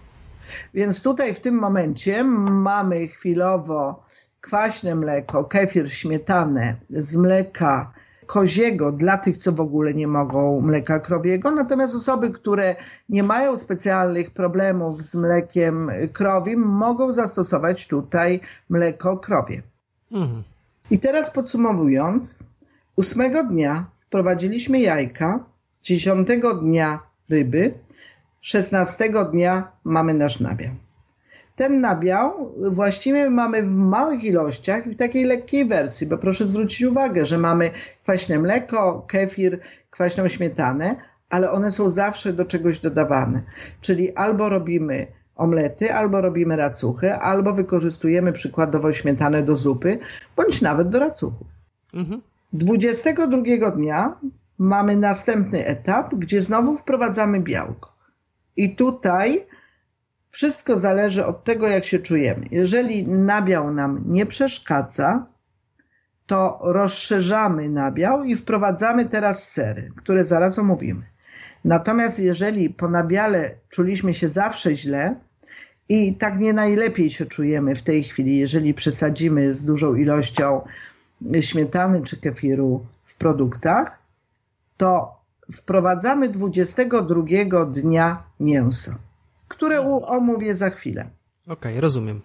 [0.73, 4.04] Więc tutaj w tym momencie mamy chwilowo
[4.45, 7.91] kwaśne mleko, kefir, śmietanę z mleka
[8.25, 12.75] koziego dla tych, co w ogóle nie mogą mleka krowiego, natomiast osoby, które
[13.09, 19.61] nie mają specjalnych problemów z mlekiem krowim, mogą zastosować tutaj mleko krowie.
[20.11, 20.43] Mhm.
[20.91, 22.39] I teraz podsumowując,
[22.95, 25.39] ósmego dnia wprowadziliśmy jajka,
[25.83, 27.73] dziesiątego dnia ryby,
[28.41, 30.84] szesnastego dnia mamy nasz nabiał.
[31.55, 36.81] Ten nabiał właściwie mamy w małych ilościach i w takiej lekkiej wersji, bo proszę zwrócić
[36.81, 37.71] uwagę, że mamy
[38.03, 40.95] kwaśne mleko, kefir, kwaśną śmietanę,
[41.29, 43.41] ale one są zawsze do czegoś dodawane.
[43.81, 49.99] Czyli albo robimy omlety, albo robimy racuchy, albo wykorzystujemy przykładowo śmietanę do zupy,
[50.35, 51.47] bądź nawet do racuchów.
[51.93, 52.21] Mhm.
[52.53, 54.15] 22 dnia
[54.57, 57.95] mamy następny etap, gdzie znowu wprowadzamy białko.
[58.57, 59.45] I tutaj
[60.35, 62.45] wszystko zależy od tego, jak się czujemy.
[62.51, 65.25] Jeżeli nabiał nam nie przeszkadza,
[66.25, 71.03] to rozszerzamy nabiał i wprowadzamy teraz sery, które zaraz omówimy.
[71.65, 75.15] Natomiast jeżeli po nabiale czuliśmy się zawsze źle
[75.89, 80.61] i tak nie najlepiej się czujemy w tej chwili, jeżeli przesadzimy z dużą ilością
[81.41, 83.99] śmietany czy kefiru w produktach,
[84.77, 85.15] to
[85.51, 88.91] wprowadzamy 22 dnia mięso
[89.47, 91.09] które omówię za chwilę.
[91.47, 92.21] Okej, okay, rozumiem.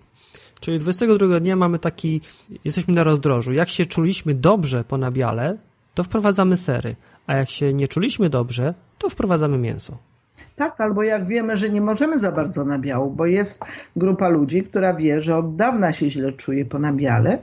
[0.60, 2.20] Czyli 22 dnia mamy taki,
[2.64, 3.52] jesteśmy na rozdrożu.
[3.52, 5.56] Jak się czuliśmy dobrze po nabiale,
[5.94, 9.98] to wprowadzamy sery, a jak się nie czuliśmy dobrze, to wprowadzamy mięso.
[10.56, 13.60] Tak, albo jak wiemy, że nie możemy za bardzo nabiału, bo jest
[13.96, 17.38] grupa ludzi, która wie, że od dawna się źle czuje po nabiale,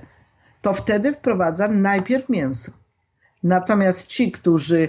[0.61, 2.71] to wtedy wprowadza najpierw mięso.
[3.43, 4.87] Natomiast ci, którzy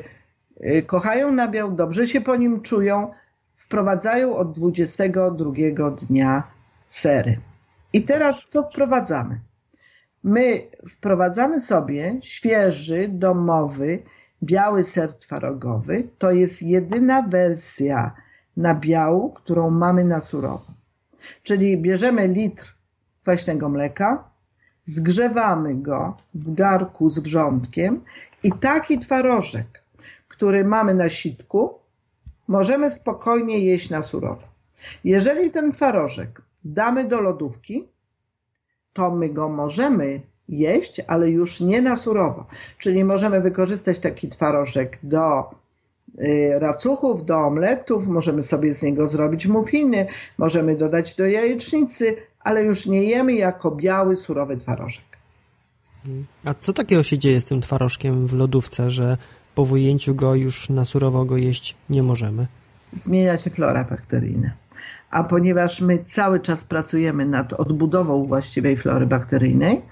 [0.60, 3.10] y, kochają nabiał, dobrze się po nim czują,
[3.68, 5.52] wprowadzają od 22
[5.90, 6.42] dnia
[6.88, 7.40] sery.
[7.92, 9.40] I teraz co wprowadzamy?
[10.24, 14.02] My wprowadzamy sobie świeży, domowy,
[14.42, 16.08] biały ser twarogowy.
[16.18, 18.14] To jest jedyna wersja
[18.56, 20.66] nabiału, którą mamy na surowo.
[21.42, 22.74] Czyli bierzemy litr
[23.22, 24.24] kwaśnego mleka,
[24.84, 28.00] zgrzewamy go w garku z wrzątkiem
[28.42, 29.82] i taki twarożek,
[30.28, 31.78] który mamy na sitku,
[32.48, 34.42] możemy spokojnie jeść na surowo.
[35.04, 37.88] Jeżeli ten twarożek damy do lodówki,
[38.92, 42.46] to my go możemy jeść, ale już nie na surowo.
[42.78, 45.50] Czyli możemy wykorzystać taki twarożek do
[46.20, 50.06] y, racuchów, do omletów, możemy sobie z niego zrobić muffiny,
[50.38, 55.04] możemy dodać do jajecznicy, ale już nie jemy jako biały, surowy twarożek.
[56.44, 59.16] A co takiego się dzieje z tym twarożkiem w lodówce, że
[59.54, 62.46] po wyjęciu go już na surowo go jeść nie możemy?
[62.92, 64.50] Zmienia się flora bakteryjna.
[65.10, 69.82] A ponieważ my cały czas pracujemy nad odbudową właściwej flory bakteryjnej,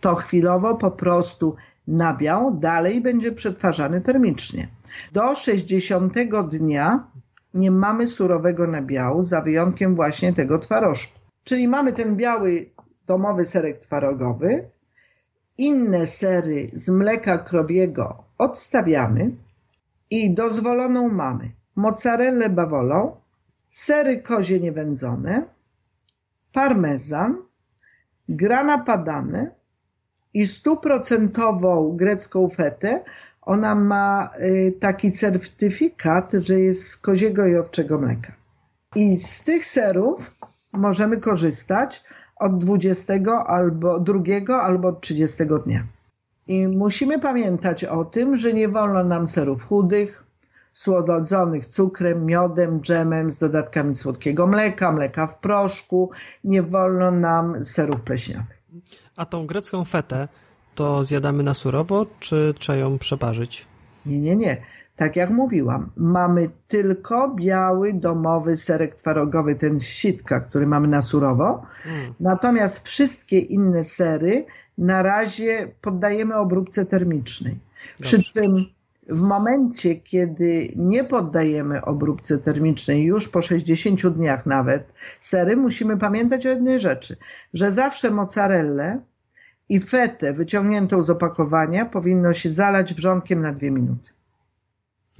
[0.00, 1.56] to chwilowo po prostu
[1.88, 4.68] nabiał dalej będzie przetwarzany termicznie.
[5.12, 6.14] Do 60
[6.50, 7.06] dnia
[7.54, 11.18] nie mamy surowego nabiału, za wyjątkiem właśnie tego twarożku.
[11.44, 12.70] Czyli mamy ten biały
[13.06, 14.70] domowy serek twarogowy,
[15.60, 19.30] inne sery z mleka krowiego odstawiamy
[20.10, 23.16] i dozwoloną mamy mozzarellę bawolą,
[23.72, 25.42] sery kozie niewędzone,
[26.52, 27.36] parmezan,
[28.28, 29.50] grana padane
[30.34, 33.04] i stuprocentową grecką fetę
[33.42, 38.32] ona ma y, taki certyfikat, że jest z koziego i owczego mleka.
[38.96, 40.34] I z tych serów
[40.72, 42.04] możemy korzystać
[42.40, 43.14] od 20
[43.46, 45.86] albo drugiego albo od 30 dnia.
[46.48, 50.24] I musimy pamiętać o tym, że nie wolno nam serów chudych,
[50.74, 56.10] słodzonych cukrem, miodem, dżemem z dodatkami słodkiego mleka, mleka w proszku.
[56.44, 58.62] Nie wolno nam serów pleśniowych.
[59.16, 60.28] A tą grecką fetę
[60.74, 63.66] to zjadamy na surowo, czy trzeba ją przeparzyć?
[64.06, 64.62] Nie, nie, nie.
[65.00, 71.62] Tak jak mówiłam, mamy tylko biały, domowy serek twarogowy, ten sitka, który mamy na surowo.
[71.86, 72.14] Mm.
[72.20, 74.44] Natomiast wszystkie inne sery
[74.78, 77.58] na razie poddajemy obróbce termicznej.
[77.98, 78.18] Dobrze.
[78.18, 78.54] Przy czym
[79.08, 86.46] w momencie, kiedy nie poddajemy obróbce termicznej, już po 60 dniach nawet, sery, musimy pamiętać
[86.46, 87.16] o jednej rzeczy,
[87.54, 89.00] że zawsze mozzarellę
[89.68, 94.10] i fetę wyciągniętą z opakowania powinno się zalać wrzątkiem na dwie minuty.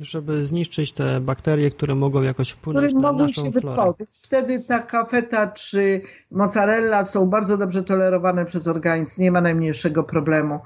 [0.01, 3.93] Żeby zniszczyć te bakterie, które mogą jakoś wpłynąć które na mogą naszą się florę.
[4.23, 10.61] Wtedy taka feta czy mozzarella są bardzo dobrze tolerowane przez organizm, nie ma najmniejszego problemu.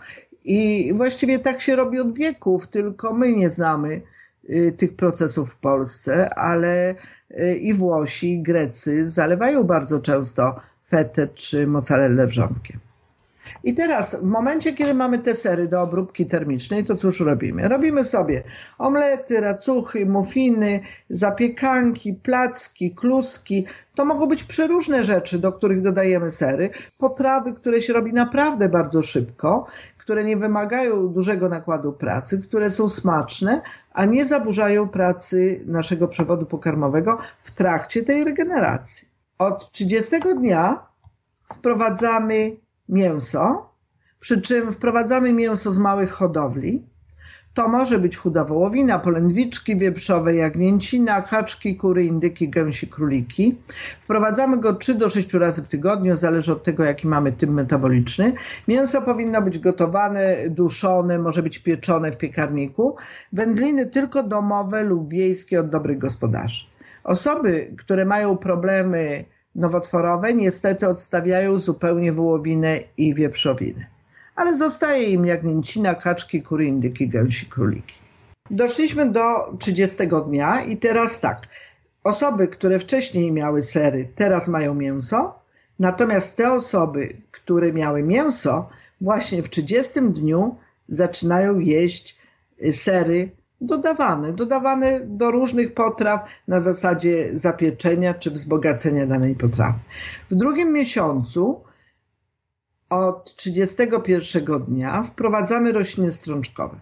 [0.45, 4.03] I właściwie tak się robi od wieków, tylko my nie znamy
[4.51, 6.95] y, tych procesów w Polsce, ale
[7.31, 12.84] y, i Włosi, i Grecy zalewają bardzo często fetę czy mozzarellę wrzątkiem.
[13.65, 17.69] I teraz, w momencie, kiedy mamy te sery do obróbki termicznej, to cóż robimy?
[17.69, 18.43] Robimy sobie
[18.79, 20.81] omlety, racuchy, mufiny,
[21.11, 23.67] zapiekanki, placki, kluski.
[23.95, 26.71] To mogą być przeróżne rzeczy, do których dodajemy sery.
[26.99, 29.67] Potrawy, które się robi naprawdę bardzo szybko,
[29.99, 36.47] które nie wymagają dużego nakładu pracy, które są smaczne, a nie zaburzają pracy naszego przewodu
[36.47, 39.09] pokarmowego w trakcie tej regeneracji.
[39.39, 40.87] Od 30 dnia
[41.53, 42.57] wprowadzamy
[42.89, 43.71] mięso,
[44.21, 46.83] przy czym wprowadzamy mięso z małych hodowli.
[47.55, 53.59] To może być chuda wołowina, polędwiczki wieprzowe, jagnięcina, kaczki, kury, indyki, gęsi, króliki.
[54.01, 58.33] Wprowadzamy go 3 do 6 razy w tygodniu, zależy od tego, jaki mamy typ metaboliczny.
[58.69, 62.97] Mięso powinno być gotowane, duszone, może być pieczone w piekarniku.
[63.33, 66.67] Wędliny tylko domowe lub wiejskie od dobrych gospodarzy.
[67.05, 73.87] Osoby, które mają problemy nowotworowe niestety odstawiają zupełnie wołowinę i wieprzowinę.
[74.37, 77.95] Ale zostaje im jagnięcina, kaczki, kury, indyki, gęsi, króliki.
[78.51, 79.97] Doszliśmy do 30
[80.29, 81.49] dnia i teraz tak.
[82.05, 85.39] Osoby, które wcześniej miały sery, teraz mają mięso,
[85.79, 88.69] natomiast te osoby, które miały mięso,
[89.01, 90.57] właśnie w 30 dniu
[90.89, 92.19] zaczynają jeść
[92.71, 93.31] sery
[93.67, 99.79] dodawane, dodawane do różnych potraw na zasadzie zapieczenia czy wzbogacenia danej potrawy.
[100.31, 101.61] W drugim miesiącu
[102.91, 106.77] od 31 dnia wprowadzamy rośliny strączkowe.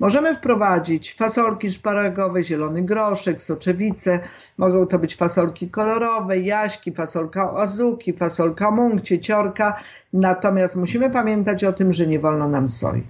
[0.00, 4.20] Możemy wprowadzić fasolki szparagowe, zielony groszek, soczewice,
[4.58, 9.80] mogą to być fasolki kolorowe, jaśki, fasolka azuki, fasolka mung, cieciorka,
[10.12, 13.02] natomiast musimy pamiętać o tym, że nie wolno nam soi.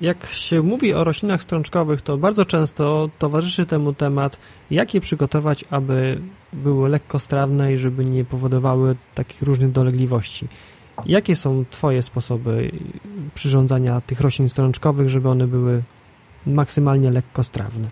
[0.00, 4.38] Jak się mówi o roślinach strączkowych, to bardzo często towarzyszy temu temat,
[4.70, 6.18] jak je przygotować, aby
[6.52, 10.48] były lekkostrawne i żeby nie powodowały takich różnych dolegliwości.
[11.06, 12.70] Jakie są Twoje sposoby
[13.34, 15.82] przyrządzania tych roślin strączkowych, żeby one były
[16.46, 17.88] maksymalnie lekkostrawne?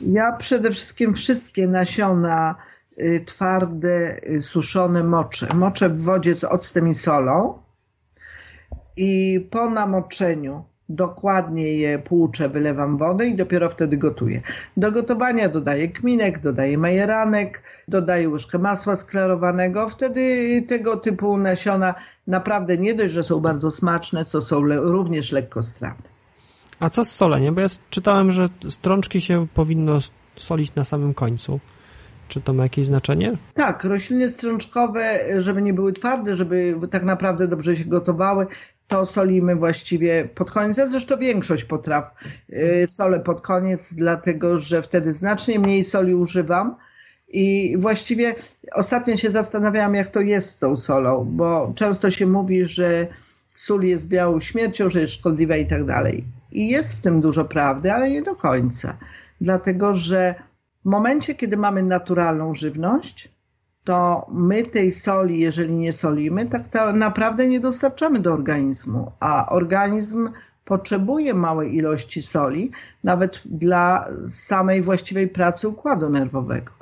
[0.00, 2.54] Ja przede wszystkim wszystkie nasiona
[2.98, 5.54] y, twarde, y, suszone moczę.
[5.54, 7.58] Moczę w wodzie z octem i solą
[8.96, 14.42] i po namoczeniu dokładnie je płuczę, wylewam wodę i dopiero wtedy gotuję.
[14.76, 19.88] Do gotowania dodaję kminek, dodaję majeranek, dodaję łyżkę masła sklarowanego.
[19.88, 21.94] Wtedy tego typu nasiona
[22.26, 26.08] naprawdę nie dość, że są bardzo smaczne, co są również lekkostrawne.
[26.80, 27.54] A co z soleniem?
[27.54, 29.98] Bo ja czytałem, że strączki się powinno
[30.36, 31.60] solić na samym końcu.
[32.28, 33.36] Czy to ma jakieś znaczenie?
[33.54, 38.46] Tak, rośliny strączkowe, żeby nie były twarde, żeby tak naprawdę dobrze się gotowały,
[38.88, 40.76] to solimy właściwie pod koniec.
[40.76, 42.14] Ja zresztą większość potraw
[42.52, 46.76] y, solę pod koniec, dlatego że wtedy znacznie mniej soli używam.
[47.28, 48.34] I właściwie
[48.72, 53.06] ostatnio się zastanawiałam, jak to jest z tą solą, bo często się mówi, że
[53.56, 56.24] sól jest białą śmiercią, że jest szkodliwa i tak dalej.
[56.52, 58.96] I jest w tym dużo prawdy, ale nie do końca.
[59.40, 60.34] Dlatego, że
[60.84, 63.28] w momencie, kiedy mamy naturalną żywność,
[63.88, 66.62] to my tej soli, jeżeli nie solimy, tak
[66.94, 70.30] naprawdę nie dostarczamy do organizmu, a organizm
[70.64, 72.70] potrzebuje małej ilości soli,
[73.04, 76.72] nawet dla samej właściwej pracy układu nerwowego.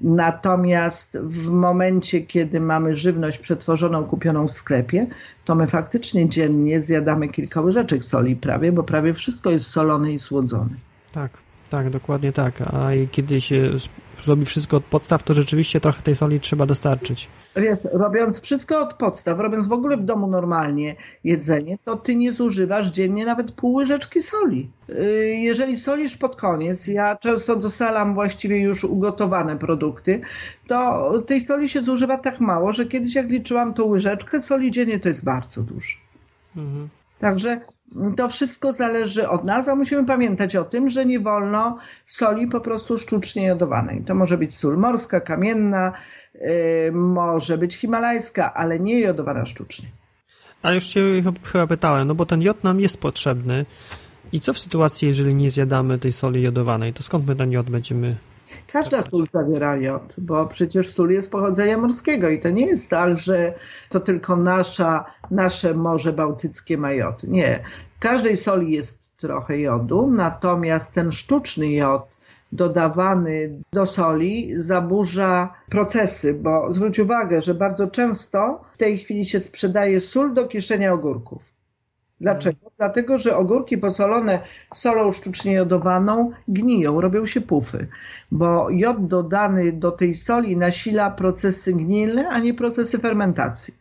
[0.00, 5.06] Natomiast w momencie, kiedy mamy żywność przetworzoną, kupioną w sklepie,
[5.44, 10.18] to my faktycznie dziennie zjadamy kilka łyżeczek soli prawie, bo prawie wszystko jest solone i
[10.18, 10.74] słodzone.
[11.12, 11.30] Tak,
[11.70, 12.60] tak, dokładnie tak.
[12.60, 13.70] A kiedy się
[14.24, 17.28] zrobi wszystko od podstaw, to rzeczywiście trochę tej soli trzeba dostarczyć.
[17.56, 22.32] Wiesz, robiąc wszystko od podstaw, robiąc w ogóle w domu normalnie jedzenie, to ty nie
[22.32, 24.70] zużywasz dziennie nawet pół łyżeczki soli.
[24.88, 30.20] Y, jeżeli solisz pod koniec, ja często dosalam właściwie już ugotowane produkty,
[30.66, 35.00] to tej soli się zużywa tak mało, że kiedyś jak liczyłam tą łyżeczkę soli dziennie,
[35.00, 35.96] to jest bardzo dużo.
[36.56, 36.88] Mhm.
[37.20, 37.60] Także
[38.16, 42.60] to wszystko zależy od nas, a musimy pamiętać o tym, że nie wolno soli po
[42.60, 44.02] prostu sztucznie jodowanej.
[44.06, 45.92] To może być sól morska, kamienna,
[46.34, 49.88] yy, może być himalajska, ale nie jodowana sztucznie.
[50.62, 53.66] A już się chyba pytałem, no bo ten jod nam jest potrzebny.
[54.32, 56.92] I co w sytuacji, jeżeli nie zjadamy tej soli jodowanej?
[56.92, 58.16] To skąd my ten jod będziemy
[58.72, 63.18] Każda sól zawiera jod, bo przecież sól jest pochodzenia morskiego i to nie jest tak,
[63.18, 63.54] że
[63.88, 67.22] to tylko nasza, nasze Morze Bałtyckie ma jod.
[67.24, 67.60] Nie.
[67.96, 72.02] W każdej soli jest trochę jodu, natomiast ten sztuczny jod
[72.52, 79.40] dodawany do soli zaburza procesy, bo zwróć uwagę, że bardzo często w tej chwili się
[79.40, 81.49] sprzedaje sól do kieszenia ogórków.
[82.20, 82.70] Dlaczego?
[82.78, 84.40] Dlatego, że ogórki posolone
[84.74, 87.88] solą sztucznie jodowaną gniją, robią się pufy,
[88.30, 93.74] bo jod dodany do tej soli nasila procesy gnilne, a nie procesy fermentacji.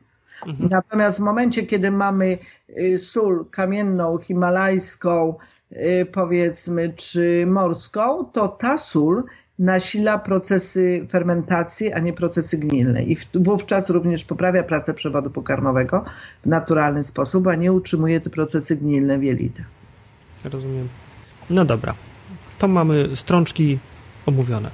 [0.48, 0.70] Mhm.
[0.70, 2.38] Natomiast w momencie, kiedy mamy
[2.70, 5.36] y, sól kamienną, himalajską,
[5.72, 9.24] y, powiedzmy, czy morską, to ta sól
[9.60, 13.04] nasila procesy fermentacji, a nie procesy gnilne.
[13.04, 16.06] I wówczas również poprawia pracę przewodu pokarmowego
[16.44, 19.66] w naturalny sposób, a nie utrzymuje te procesy gnilne w jelitach.
[20.44, 20.88] Rozumiem.
[21.50, 21.94] No dobra.
[22.60, 23.80] To mamy strączki
[24.26, 24.70] omówione.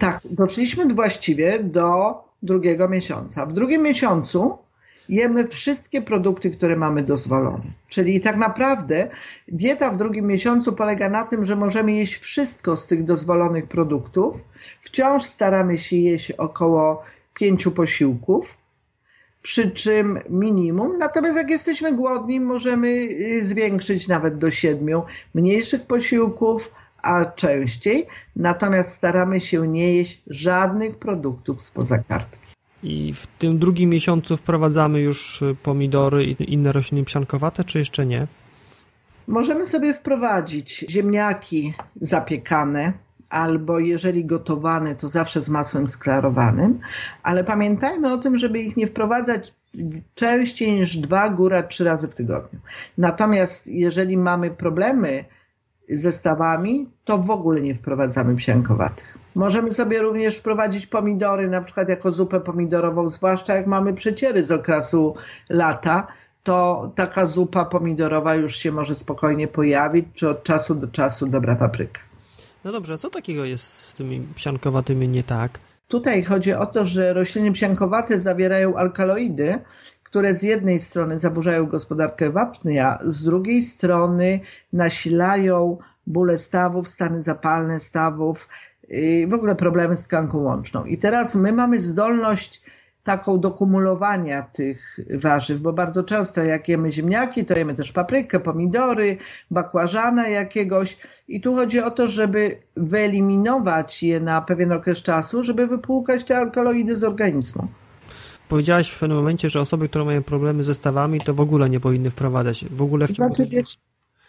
[0.00, 3.46] Tak, doszliśmy właściwie do drugiego miesiąca.
[3.46, 4.58] W drugim miesiącu
[5.10, 7.62] jemy wszystkie produkty, które mamy dozwolone.
[7.88, 9.08] Czyli tak naprawdę
[9.48, 14.36] dieta w drugim miesiącu polega na tym, że możemy jeść wszystko z tych dozwolonych produktów.
[14.80, 17.02] Wciąż staramy się jeść około
[17.34, 18.56] pięciu posiłków,
[19.42, 20.98] przy czym minimum.
[20.98, 25.02] Natomiast jak jesteśmy głodni, możemy y, zwiększyć nawet do siedmiu
[25.34, 28.06] mniejszych posiłków, a częściej.
[28.36, 32.59] Natomiast staramy się nie jeść żadnych produktów spoza kartki.
[32.82, 38.06] I w tym drugim miesiącu wprowadzamy już y, pomidory i inne rośliny psiankowate, czy jeszcze
[38.06, 38.26] nie?
[39.26, 42.92] Możemy sobie wprowadzić ziemniaki zapiekane,
[43.30, 46.80] albo jeżeli gotowane, to zawsze z masłem sklarowanym,
[47.22, 49.54] ale pamiętajmy o tym, żeby ich nie wprowadzać
[50.14, 52.60] częściej niż dwa, góra trzy razy w tygodniu.
[52.98, 55.24] Natomiast jeżeli mamy problemy
[55.90, 59.18] zestawami, to w ogóle nie wprowadzamy psiankowatych.
[59.34, 64.50] Możemy sobie również wprowadzić pomidory, na przykład jako zupę pomidorową, zwłaszcza jak mamy przeciery z
[64.50, 65.14] okresu
[65.48, 66.06] lata,
[66.42, 71.56] to taka zupa pomidorowa już się może spokojnie pojawić, czy od czasu do czasu dobra
[71.56, 72.00] papryka.
[72.64, 75.58] No dobrze, a co takiego jest z tymi psiankowatymi nie tak?
[75.88, 79.58] Tutaj chodzi o to, że rośliny psiankowate zawierają alkaloidy,
[80.10, 84.40] które z jednej strony zaburzają gospodarkę wapnia, z drugiej strony
[84.72, 88.48] nasilają bóle stawów, stany zapalne stawów,
[89.28, 90.84] w ogóle problemy z tkanką łączną.
[90.84, 92.62] I teraz my mamy zdolność
[93.04, 98.40] taką do kumulowania tych warzyw, bo bardzo często jak jemy ziemniaki, to jemy też paprykę,
[98.40, 99.16] pomidory,
[99.50, 100.98] bakłażana jakiegoś
[101.28, 106.38] i tu chodzi o to, żeby wyeliminować je na pewien okres czasu, żeby wypłukać te
[106.38, 107.68] alkaloidy z organizmu.
[108.50, 111.80] Powiedziałaś w pewnym momencie, że osoby, które mają problemy ze stawami, to w ogóle nie
[111.80, 112.64] powinny wprowadzać.
[112.70, 113.34] W ogóle w ciągu...
[113.34, 113.78] Znaczy, wiesz,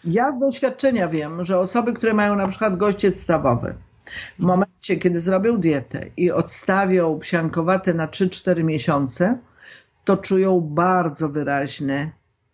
[0.04, 3.74] ja z doświadczenia wiem, że osoby, które mają na przykład gościec stawowy,
[4.38, 9.38] w momencie, kiedy zrobią dietę i odstawią psiankowate na 3-4 miesiące,
[10.04, 12.10] to czują bardzo wyraźne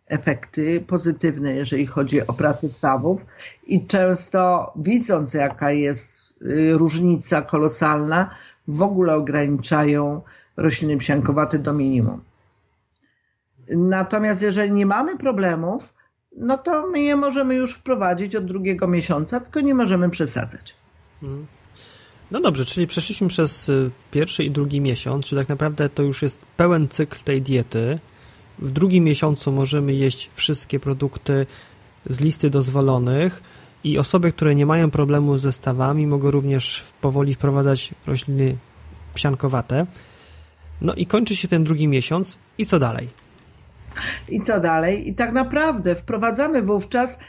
[0.06, 3.26] efekty pozytywne, jeżeli chodzi o pracę stawów
[3.66, 8.30] i często widząc jaka jest y, różnica kolosalna,
[8.68, 10.22] w ogóle ograniczają
[10.58, 12.20] rośliny psiankowate do minimum.
[13.68, 15.94] Natomiast jeżeli nie mamy problemów,
[16.36, 20.74] no to my je możemy już wprowadzić od drugiego miesiąca, tylko nie możemy przesadzać.
[21.22, 21.46] Mhm.
[22.30, 26.22] No dobrze, czyli przeszliśmy przez y, pierwszy i drugi miesiąc, czyli tak naprawdę to już
[26.22, 27.98] jest pełen cykl tej diety.
[28.58, 31.46] W drugim miesiącu możemy jeść wszystkie produkty
[32.06, 33.42] z listy dozwolonych
[33.84, 38.56] i osoby, które nie mają problemu ze stawami, mogą również powoli wprowadzać rośliny
[39.14, 39.86] psiankowate.
[40.80, 43.08] No i kończy się ten drugi miesiąc i co dalej?
[44.28, 45.08] I co dalej?
[45.08, 47.20] I tak naprawdę wprowadzamy wówczas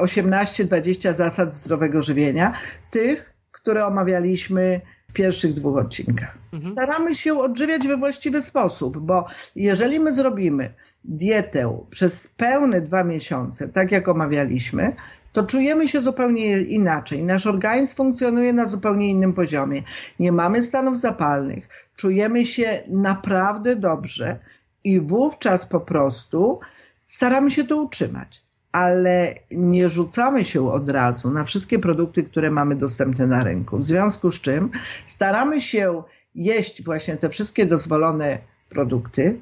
[0.00, 2.52] 18-20 y, zasad zdrowego żywienia,
[2.90, 6.38] tych, które omawialiśmy w pierwszych dwóch odcinkach.
[6.52, 6.72] Mhm.
[6.72, 13.68] Staramy się odżywiać we właściwy sposób, bo jeżeli my zrobimy dietę przez pełne dwa miesiące,
[13.68, 14.96] tak jak omawialiśmy,
[15.34, 17.22] to czujemy się zupełnie inaczej.
[17.22, 19.82] Nasz organizm funkcjonuje na zupełnie innym poziomie.
[20.20, 24.38] Nie mamy stanów zapalnych, czujemy się naprawdę dobrze
[24.84, 26.60] i wówczas po prostu
[27.06, 28.42] staramy się to utrzymać.
[28.72, 33.78] Ale nie rzucamy się od razu na wszystkie produkty, które mamy dostępne na rynku.
[33.78, 34.70] W związku z czym
[35.06, 36.02] staramy się
[36.34, 39.38] jeść właśnie te wszystkie dozwolone produkty.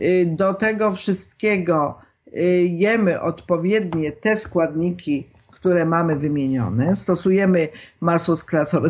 [0.00, 5.33] Y, do tego wszystkiego y, jemy odpowiednie te składniki,
[5.64, 6.96] które mamy wymienione.
[6.96, 7.68] Stosujemy
[8.00, 8.36] masło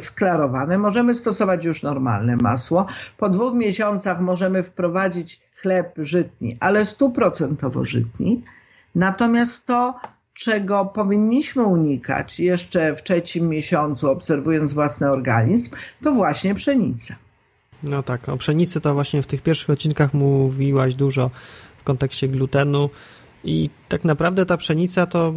[0.00, 0.78] sklarowane.
[0.78, 2.86] Możemy stosować już normalne masło.
[3.18, 8.42] Po dwóch miesiącach możemy wprowadzić chleb żytni, ale stuprocentowo żytni.
[8.94, 9.94] Natomiast to,
[10.34, 17.14] czego powinniśmy unikać jeszcze w trzecim miesiącu, obserwując własny organizm, to właśnie pszenica.
[17.82, 21.30] No tak, o pszenicy to właśnie w tych pierwszych odcinkach mówiłaś dużo
[21.78, 22.90] w kontekście glutenu
[23.44, 25.34] i tak naprawdę ta pszenica to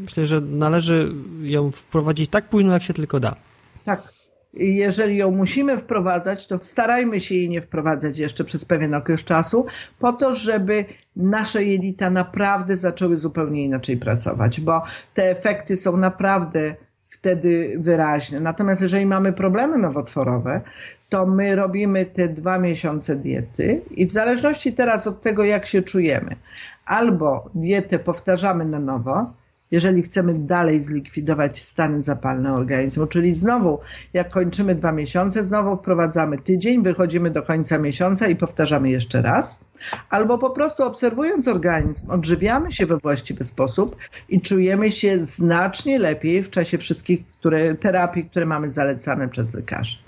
[0.00, 1.08] myślę, że należy
[1.42, 3.36] ją wprowadzić tak późno, jak się tylko da.
[3.84, 4.14] Tak.
[4.56, 9.66] Jeżeli ją musimy wprowadzać, to starajmy się jej nie wprowadzać jeszcze przez pewien okres czasu,
[9.98, 10.84] po to, żeby
[11.16, 14.82] nasze jelita naprawdę zaczęły zupełnie inaczej pracować, bo
[15.14, 16.74] te efekty są naprawdę
[17.10, 18.40] wtedy wyraźne.
[18.40, 20.60] Natomiast jeżeli mamy problemy nowotworowe,
[21.08, 25.82] to my robimy te dwa miesiące diety i w zależności teraz od tego, jak się
[25.82, 26.36] czujemy,
[26.84, 29.32] albo dietę powtarzamy na nowo,
[29.74, 33.06] jeżeli chcemy dalej zlikwidować stany zapalne organizmu.
[33.06, 33.80] Czyli znowu,
[34.12, 39.64] jak kończymy dwa miesiące, znowu wprowadzamy tydzień, wychodzimy do końca miesiąca i powtarzamy jeszcze raz.
[40.10, 43.96] Albo po prostu obserwując organizm, odżywiamy się we właściwy sposób
[44.28, 49.98] i czujemy się znacznie lepiej w czasie wszystkich które, terapii, które mamy zalecane przez lekarzy.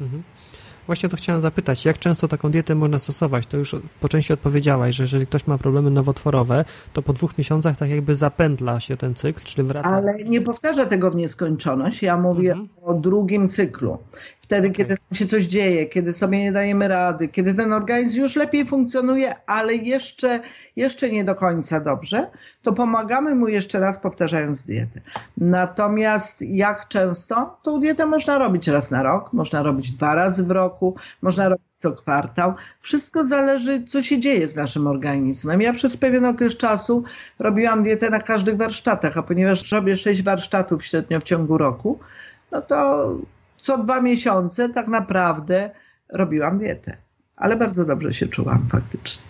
[0.00, 0.22] Mhm.
[0.88, 3.46] Właśnie to chciałem zapytać, jak często taką dietę można stosować?
[3.46, 7.76] To już po części odpowiedziałaś, że jeżeli ktoś ma problemy nowotworowe, to po dwóch miesiącach
[7.76, 9.88] tak jakby zapędla się ten cykl, czyli wraca.
[9.88, 12.02] Ale nie powtarza tego w nieskończoność.
[12.02, 12.68] Ja mówię mhm.
[12.82, 13.98] o drugim cyklu.
[14.48, 18.66] Wtedy, kiedy się coś dzieje, kiedy sobie nie dajemy rady, kiedy ten organizm już lepiej
[18.66, 20.40] funkcjonuje, ale jeszcze,
[20.76, 22.30] jeszcze nie do końca dobrze,
[22.62, 25.00] to pomagamy mu jeszcze raz powtarzając dietę.
[25.36, 27.58] Natomiast jak często?
[27.62, 31.66] Tą dietę można robić raz na rok, można robić dwa razy w roku, można robić
[31.78, 32.54] co kwartał.
[32.80, 35.62] Wszystko zależy, co się dzieje z naszym organizmem.
[35.62, 37.04] Ja przez pewien okres czasu
[37.38, 41.98] robiłam dietę na każdych warsztatach, a ponieważ robię sześć warsztatów średnio w ciągu roku,
[42.52, 43.08] no to
[43.58, 45.70] co dwa miesiące tak naprawdę
[46.08, 46.96] robiłam dietę.
[47.36, 49.26] Ale bardzo dobrze się czułam faktycznie.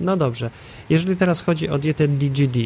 [0.00, 0.50] No dobrze.
[0.90, 2.58] Jeżeli teraz chodzi o dietę DGD,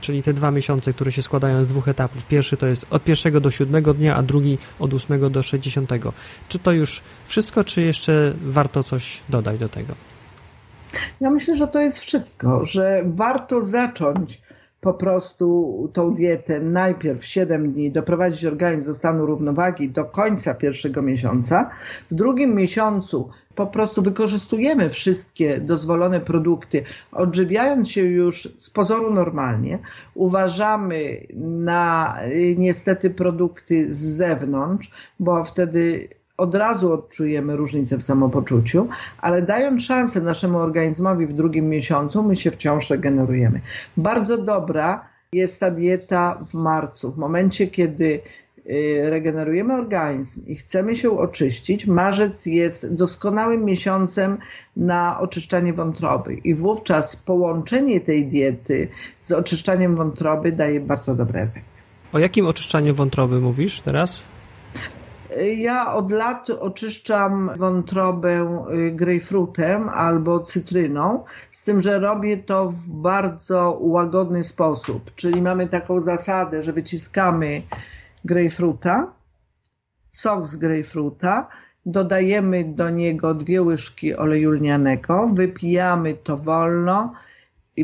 [0.00, 2.26] czyli te dwa miesiące, które się składają z dwóch etapów.
[2.26, 6.12] Pierwszy to jest od pierwszego do siódmego dnia, a drugi od ósmego do sześćdziesiątego.
[6.48, 9.94] Czy to już wszystko, czy jeszcze warto coś dodać do tego?
[11.20, 14.40] Ja myślę, że to jest wszystko, że warto zacząć
[14.80, 21.02] po prostu tą dietę najpierw 7 dni, doprowadzić organizm do stanu równowagi do końca pierwszego
[21.02, 21.70] miesiąca.
[22.10, 29.78] W drugim miesiącu po prostu wykorzystujemy wszystkie dozwolone produkty, odżywiając się już z pozoru normalnie.
[30.14, 32.16] Uważamy na
[32.56, 36.08] niestety produkty z zewnątrz, bo wtedy
[36.40, 38.88] od razu odczujemy różnicę w samopoczuciu,
[39.20, 43.60] ale dając szansę naszemu organizmowi w drugim miesiącu, my się wciąż regenerujemy.
[43.96, 48.20] Bardzo dobra jest ta dieta w marcu, w momencie, kiedy
[48.66, 54.38] y, regenerujemy organizm i chcemy się oczyścić, marzec jest doskonałym miesiącem
[54.76, 58.88] na oczyszczanie wątroby i wówczas połączenie tej diety
[59.22, 61.66] z oczyszczaniem wątroby daje bardzo dobry efekt.
[62.12, 64.22] O jakim oczyszczaniu wątroby mówisz teraz?
[65.56, 72.88] Ja od lat oczyszczam wątrobę y, grejpfrutem albo cytryną, z tym, że robię to w
[72.88, 75.14] bardzo łagodny sposób.
[75.14, 77.62] Czyli mamy taką zasadę, że wyciskamy
[78.24, 79.12] grejpfruta,
[80.12, 81.48] sok z grejpfruta,
[81.86, 87.12] dodajemy do niego dwie łyżki oleju lnianego, wypijamy to wolno,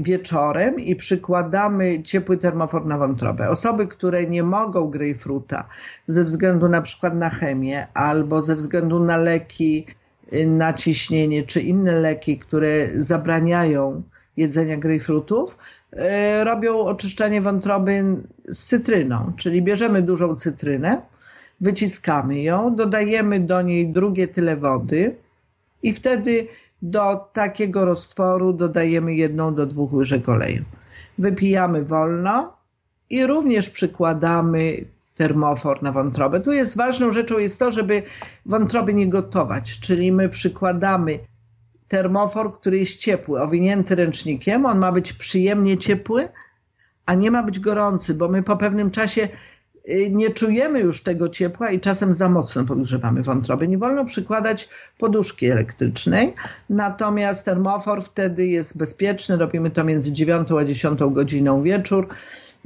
[0.00, 3.50] wieczorem i przykładamy ciepły termofor na wątrobę.
[3.50, 5.68] Osoby, które nie mogą grejpfruta
[6.06, 9.86] ze względu na przykład na chemię albo ze względu na leki
[10.32, 14.02] y, na ciśnienie czy inne leki, które zabraniają
[14.36, 15.58] jedzenia grejpfrutów,
[15.92, 18.04] y, robią oczyszczanie wątroby
[18.48, 21.02] z cytryną, czyli bierzemy dużą cytrynę,
[21.60, 25.16] wyciskamy ją, dodajemy do niej drugie tyle wody
[25.82, 26.48] i wtedy
[26.82, 30.64] do takiego roztworu dodajemy jedną do dwóch łyżek oleju.
[31.18, 32.56] Wypijamy wolno
[33.10, 34.84] i również przykładamy
[35.16, 36.40] termofor na wątrobę.
[36.40, 38.02] Tu jest ważną rzeczą jest to, żeby
[38.46, 41.18] wątroby nie gotować, czyli my przykładamy
[41.88, 46.28] termofor, który jest ciepły, owinięty ręcznikiem, on ma być przyjemnie ciepły,
[47.06, 49.28] a nie ma być gorący, bo my po pewnym czasie
[50.10, 53.68] nie czujemy już tego ciepła i czasem za mocno podgrzewamy wątroby.
[53.68, 54.68] Nie wolno przykładać
[54.98, 56.34] poduszki elektrycznej,
[56.70, 62.08] natomiast termofor wtedy jest bezpieczny, robimy to między 9 a 10 godziną wieczór,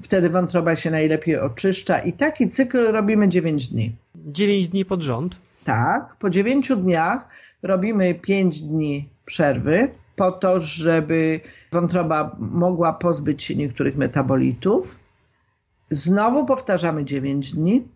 [0.02, 3.92] wtedy wątroba się najlepiej oczyszcza i taki cykl robimy 9 dni.
[4.14, 5.38] 9 dni pod rząd?
[5.64, 7.28] Tak, po 9 dniach
[7.62, 11.40] robimy 5 dni przerwy po to, żeby
[11.72, 14.99] wątroba mogła pozbyć się niektórych metabolitów.
[15.90, 17.88] Znowu powtarzamy 9 dni,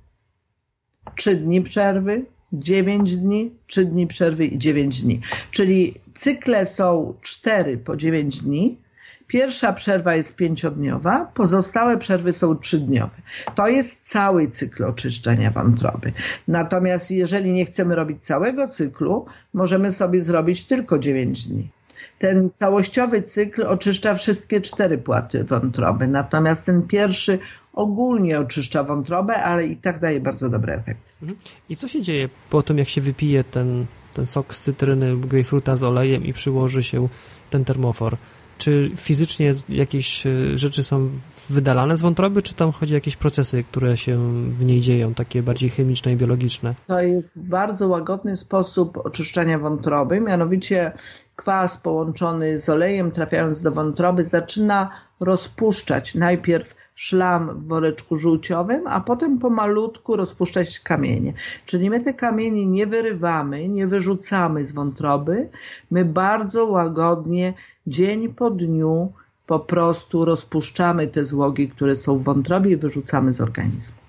[1.16, 5.20] 3 dni przerwy, 9 dni, 3 dni przerwy i 9 dni.
[5.51, 8.78] Czyli cykle są 4 po 9 dni.
[9.26, 13.14] Pierwsza przerwa jest pięciodniowa, pozostałe przerwy są trzydniowe.
[13.55, 16.12] To jest cały cykl oczyszczenia wątroby.
[16.49, 21.68] Natomiast jeżeli nie chcemy robić całego cyklu, możemy sobie zrobić tylko 9 dni
[22.18, 27.38] ten całościowy cykl oczyszcza wszystkie cztery płaty wątroby, natomiast ten pierwszy
[27.75, 31.01] ogólnie oczyszcza wątrobę, ale i tak daje bardzo dobry efekt.
[31.22, 31.41] Mhm.
[31.68, 35.77] I co się dzieje po tym, jak się wypije ten, ten sok z cytryny, grejpfruta
[35.77, 37.09] z olejem i przyłoży się
[37.51, 38.16] ten termofor?
[38.59, 41.11] Czy fizycznie jakieś e, rzeczy są
[41.51, 45.43] wydalane z wątroby, czy tam chodzi o jakieś procesy, które się w niej dzieją, takie
[45.43, 46.75] bardziej chemiczne i biologiczne?
[46.87, 50.93] To jest bardzo łagodny sposób oczyszczania wątroby, mianowicie
[51.37, 59.01] kwas połączony z olejem trafiając do wątroby zaczyna rozpuszczać najpierw szlam w woreczku żółciowym, a
[59.01, 61.32] potem pomalutku rozpuszczać kamienie.
[61.66, 65.49] Czyli my te kamienie nie wyrywamy, nie wyrzucamy z wątroby,
[65.90, 67.55] my bardzo łagodnie
[67.86, 69.12] dzień po dniu
[69.47, 74.04] po prostu rozpuszczamy te złogi, które są w wątrobie i wyrzucamy z organizmu.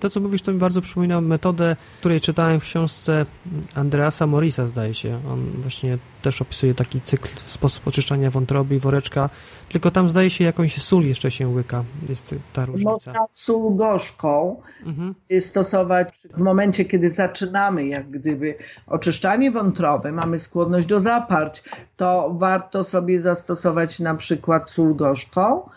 [0.00, 3.26] To, co mówisz, to mi bardzo przypomina metodę, której czytałem w książce
[3.74, 5.20] Andreasa Morisa, zdaje się.
[5.32, 9.30] On właśnie też opisuje taki cykl, sposób oczyszczania wątroby i woreczka,
[9.68, 11.84] tylko tam zdaje się jakąś sól jeszcze się łyka.
[12.08, 12.90] Jest ta różnica.
[12.90, 15.14] Można sól gorzką mhm.
[15.40, 18.54] stosować w momencie, kiedy zaczynamy jak gdyby
[18.86, 21.64] oczyszczanie wątroby, mamy skłonność do zaparć,
[21.96, 25.68] to warto sobie zastosować na przykład sól gorzką,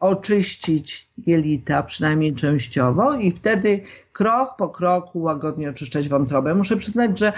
[0.00, 3.82] oczyścić jelita, przynajmniej częściowo, i wtedy
[4.12, 6.54] krok po kroku łagodnie oczyszczać wątrobę.
[6.54, 7.32] Muszę przyznać, że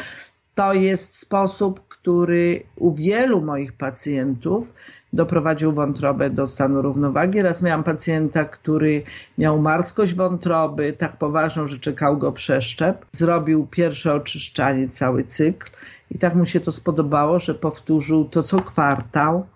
[0.54, 4.72] to jest sposób, który u wielu moich pacjentów
[5.12, 7.42] doprowadził wątrobę do stanu równowagi.
[7.42, 9.02] Raz miałam pacjenta, który
[9.38, 13.06] miał marskość wątroby, tak poważną, że czekał go przeszczep.
[13.12, 15.70] Zrobił pierwsze oczyszczanie, cały cykl
[16.10, 19.46] i tak mu się to spodobało, że powtórzył to co kwartał,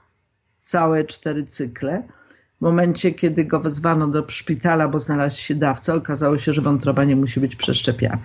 [0.60, 2.02] całe cztery cykle.
[2.58, 7.04] W momencie, kiedy go wezwano do szpitala, bo znalazł się dawca, okazało się, że wątroba
[7.04, 8.18] nie musi być przeszczepiana.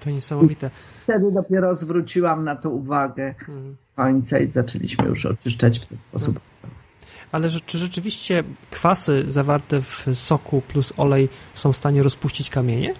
[0.00, 0.70] To niesamowite.
[1.02, 3.76] Wtedy dopiero zwróciłam na to uwagę hmm.
[3.96, 6.40] końca i zaczęliśmy już oczyszczać w ten sposób.
[7.32, 12.94] Ale czy rzeczywiście kwasy zawarte w soku plus olej są w stanie rozpuścić kamienie?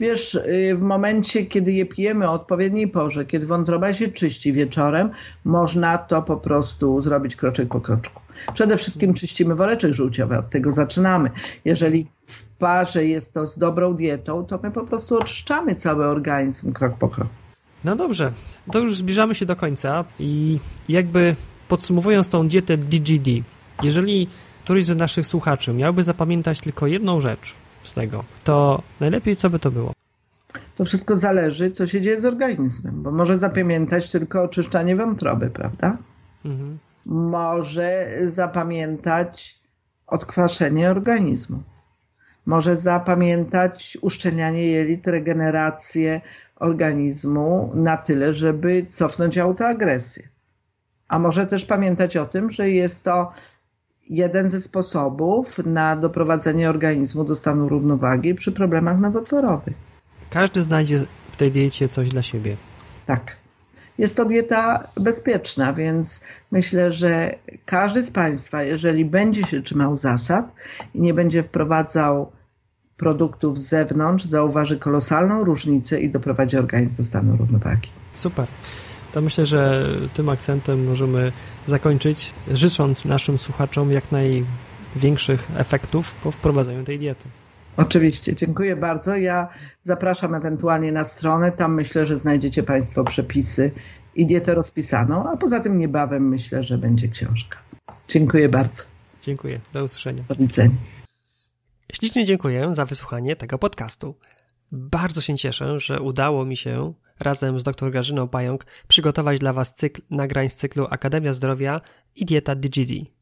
[0.00, 5.10] Wiesz, y, w momencie, kiedy je pijemy o odpowiedniej porze, kiedy wątroba się czyści wieczorem,
[5.44, 8.25] można to po prostu zrobić kroczek po kroczku.
[8.54, 11.30] Przede wszystkim czyścimy woreczek żółciowy, od tego zaczynamy.
[11.64, 16.72] Jeżeli w parze jest to z dobrą dietą, to my po prostu oczyszczamy cały organizm
[16.72, 17.30] krok po kroku.
[17.84, 18.32] No dobrze,
[18.72, 20.58] to już zbliżamy się do końca i
[20.88, 21.36] jakby
[21.68, 23.30] podsumowując tą dietę DGD,
[23.82, 24.28] jeżeli
[24.64, 29.58] któryś z naszych słuchaczy miałby zapamiętać tylko jedną rzecz z tego, to najlepiej co by
[29.58, 29.92] to było?
[30.76, 35.96] To wszystko zależy, co się dzieje z organizmem, bo może zapamiętać tylko oczyszczanie wątroby, prawda?
[36.44, 39.60] Mhm może zapamiętać
[40.06, 41.62] odkwaszenie organizmu.
[42.46, 46.20] Może zapamiętać uszczelnianie jelit, regenerację
[46.56, 50.28] organizmu na tyle, żeby cofnąć autoagresję.
[51.08, 53.32] A może też pamiętać o tym, że jest to
[54.08, 59.74] jeden ze sposobów na doprowadzenie organizmu do stanu równowagi przy problemach nowotworowych.
[60.30, 61.00] Każdy znajdzie
[61.30, 62.56] w tej diecie coś dla siebie.
[63.06, 63.36] Tak.
[63.98, 67.34] Jest to dieta bezpieczna, więc myślę, że
[67.64, 70.52] każdy z Państwa, jeżeli będzie się trzymał zasad
[70.94, 72.32] i nie będzie wprowadzał
[72.96, 77.88] produktów z zewnątrz, zauważy kolosalną różnicę i doprowadzi organizm do stanu równowagi.
[78.14, 78.46] Super.
[79.12, 81.32] To myślę, że tym akcentem możemy
[81.66, 87.28] zakończyć, życząc naszym słuchaczom jak największych efektów po wprowadzeniu tej diety.
[87.76, 89.16] Oczywiście, dziękuję bardzo.
[89.16, 89.48] Ja
[89.80, 91.52] zapraszam ewentualnie na stronę.
[91.52, 93.70] Tam myślę, że znajdziecie Państwo przepisy
[94.14, 97.58] i dietę rozpisaną, a poza tym niebawem myślę, że będzie książka.
[98.08, 98.82] Dziękuję bardzo.
[99.22, 99.60] Dziękuję.
[99.72, 100.22] Do usłyszenia.
[100.28, 100.74] Do widzenia.
[101.92, 104.14] Ślicznie dziękuję za wysłuchanie tego podcastu.
[104.72, 109.74] Bardzo się cieszę, że udało mi się razem z dr Grażyną Pająk przygotować dla Was
[109.74, 111.80] cykl nagrań z cyklu Akademia Zdrowia
[112.16, 113.15] i Dieta DGD.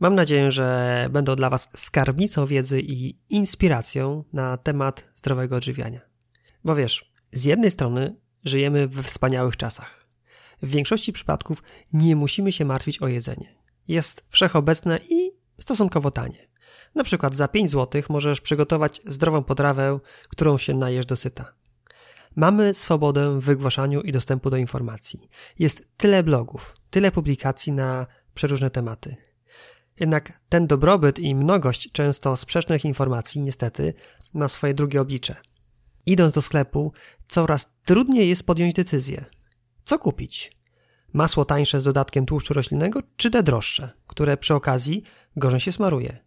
[0.00, 6.00] Mam nadzieję, że będą dla Was skarbnicą wiedzy i inspiracją na temat zdrowego odżywiania.
[6.64, 10.06] Bo wiesz, z jednej strony żyjemy we wspaniałych czasach.
[10.62, 13.56] W większości przypadków nie musimy się martwić o jedzenie.
[13.88, 16.48] Jest wszechobecne i stosunkowo tanie.
[16.94, 21.52] Na przykład za 5 zł możesz przygotować zdrową potrawę, którą się najesz dosyta.
[22.36, 25.28] Mamy swobodę w wygłaszaniu i dostępu do informacji.
[25.58, 29.16] Jest tyle blogów, tyle publikacji na przeróżne tematy.
[30.00, 33.94] Jednak ten dobrobyt i mnogość często sprzecznych informacji niestety
[34.34, 35.36] ma swoje drugie oblicze.
[36.06, 36.92] Idąc do sklepu,
[37.28, 39.24] coraz trudniej jest podjąć decyzję.
[39.84, 40.52] Co kupić?
[41.12, 45.02] Masło tańsze z dodatkiem tłuszczu roślinnego, czy te droższe, które przy okazji
[45.36, 46.18] gorzej się smaruje?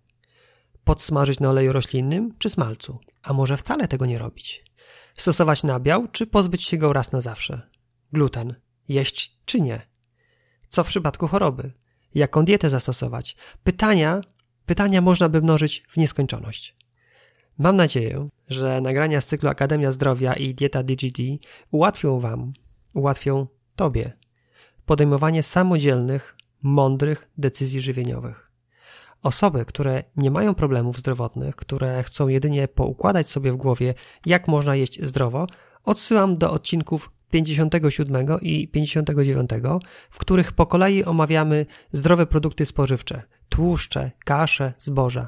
[0.84, 3.00] Podsmażyć na oleju roślinnym czy smalcu?
[3.24, 4.66] A może wcale tego nie robić?
[5.18, 7.62] Stosować nabiał, czy pozbyć się go raz na zawsze?
[8.14, 8.56] Gluten.
[8.88, 9.82] Jeść czy nie?
[10.70, 11.72] Co w przypadku choroby?
[12.16, 13.36] Jaką dietę zastosować?
[13.64, 14.22] Pytania,
[14.66, 16.76] pytania można by mnożyć w nieskończoność.
[17.58, 21.22] Mam nadzieję, że nagrania z cyklu Akademia Zdrowia i Dieta DGD
[21.72, 22.54] ułatwią Wam,
[22.94, 24.20] ułatwią Tobie
[24.90, 28.52] podejmowanie samodzielnych, mądrych decyzji żywieniowych.
[29.24, 33.94] Osoby, które nie mają problemów zdrowotnych, które chcą jedynie poukładać sobie w głowie,
[34.26, 35.48] jak można jeść zdrowo,
[35.84, 39.50] odsyłam do odcinków 57 i 59,
[40.10, 45.28] w których po kolei omawiamy zdrowe produkty spożywcze, tłuszcze, kasze, zboża.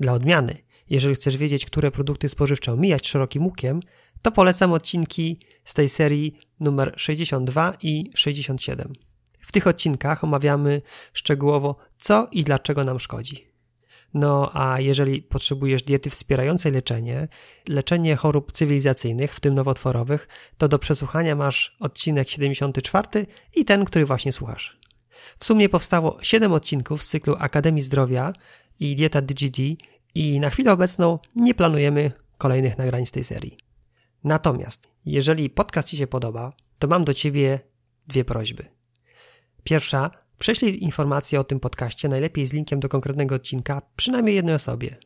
[0.00, 0.56] Dla odmiany,
[0.90, 3.80] jeżeli chcesz wiedzieć, które produkty spożywcze omijać szerokim łukiem,
[4.22, 8.92] to polecam odcinki z tej serii numer 62 i 67.
[9.40, 13.49] W tych odcinkach omawiamy szczegółowo, co i dlaczego nam szkodzi.
[14.14, 17.28] No a jeżeli potrzebujesz diety wspierającej leczenie,
[17.68, 24.06] leczenie chorób cywilizacyjnych, w tym nowotworowych, to do przesłuchania masz odcinek 74 i ten, który
[24.06, 24.80] właśnie słuchasz.
[25.38, 28.32] W sumie powstało 7 odcinków z cyklu Akademii Zdrowia
[28.80, 29.58] i Dieta DGD
[30.14, 33.56] i na chwilę obecną nie planujemy kolejnych nagrań z tej serii.
[34.24, 37.60] Natomiast, jeżeli podcast Ci się podoba, to mam do Ciebie
[38.06, 38.64] dwie prośby.
[39.64, 44.96] Pierwsza, prześlij informację o tym podcaście, najlepiej z linkiem do konkretnego odcinka, przynajmniej jednej osobie.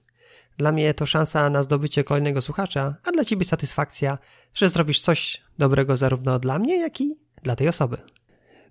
[0.58, 4.18] Dla mnie to szansa na zdobycie kolejnego słuchacza, a dla Ciebie satysfakcja,
[4.54, 7.96] że zrobisz coś dobrego zarówno dla mnie, jak i dla tej osoby.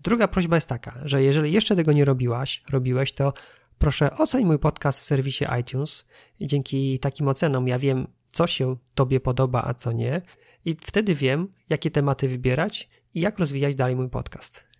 [0.04, 3.34] Druga prośba jest taka, że jeżeli jeszcze tego nie robiłaś, robiłeś, to
[3.80, 6.06] proszę oceń mój podcast w serwisie iTunes.
[6.42, 10.22] Dzięki takim ocenom ja wiem, co się Tobie podoba, a co nie,
[10.66, 14.73] i wtedy wiem, jakie tematy wybierać i jak rozwijać dalej mój podcast.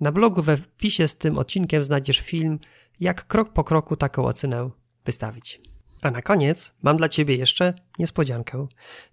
[0.00, 2.58] Na blogu we wpisie z tym odcinkiem znajdziesz film,
[3.00, 4.70] jak krok po kroku taką ocenę
[5.04, 5.60] wystawić.
[6.02, 8.66] A na koniec mam dla Ciebie jeszcze niespodziankę.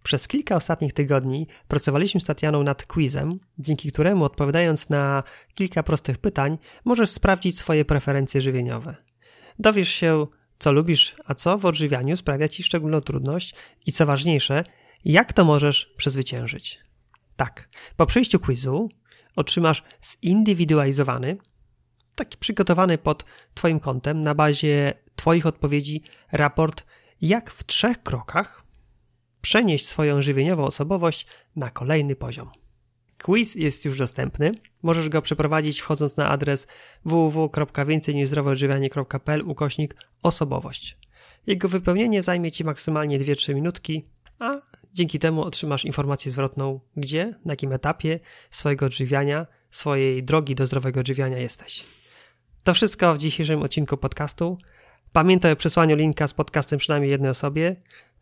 [0.04, 6.18] Przez kilka ostatnich tygodni pracowaliśmy z Tatianą nad quizem, dzięki któremu odpowiadając na kilka prostych
[6.18, 8.96] pytań możesz sprawdzić swoje preferencje żywieniowe.
[9.60, 10.28] Dowiesz się,
[10.60, 13.56] co lubisz, a co w odżywianiu sprawia Ci szczególną trudność
[13.86, 14.64] i co ważniejsze,
[15.06, 16.80] jak to możesz przezwyciężyć.
[17.36, 18.90] Tak, po przejściu quizu
[19.38, 19.84] otrzymasz
[20.26, 21.38] zindywidualizowany,
[22.16, 26.86] taki przygotowany pod Twoim kątem na bazie Twoich odpowiedzi raport,
[27.22, 28.64] jak w trzech krokach
[29.42, 32.50] przenieść swoją żywieniową osobowość na kolejny poziom.
[33.24, 34.52] Quiz jest już dostępny.
[34.84, 36.68] Możesz go przeprowadzić wchodząc na adres
[37.06, 40.98] www.więcejniżzdrowoodżywianie.pl ukośnik osobowość.
[41.48, 44.06] Jego wypełnienie zajmie Ci maksymalnie 2-3 minutki,
[44.40, 44.62] a
[44.94, 48.20] dzięki temu otrzymasz informację zwrotną, gdzie, na jakim etapie
[48.52, 51.84] swojego odżywiania, swojej drogi do zdrowego odżywiania jesteś.
[52.64, 54.58] To wszystko w dzisiejszym odcinku podcastu.
[55.14, 57.76] Pamiętaj o przesłaniu linka z podcastem przynajmniej jednej osobie.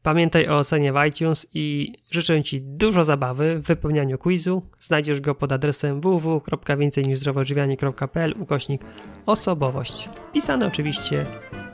[0.05, 4.61] Pamiętaj o ocenie w iTunes i życzę Ci dużo zabawy w wypełnianiu quizu.
[4.80, 8.82] Znajdziesz go pod adresem www.więcejniżzdrowoodżywianie.pl ukośnik
[9.26, 10.09] osobowość.
[10.34, 11.26] Pisane oczywiście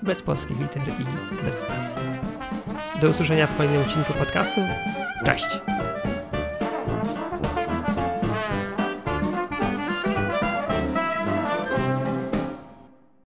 [0.03, 1.05] bez polskich liter i
[1.45, 2.01] bez spacji.
[3.01, 4.61] Do usłyszenia w kolejnym odcinku podcastu.
[5.25, 5.45] Cześć!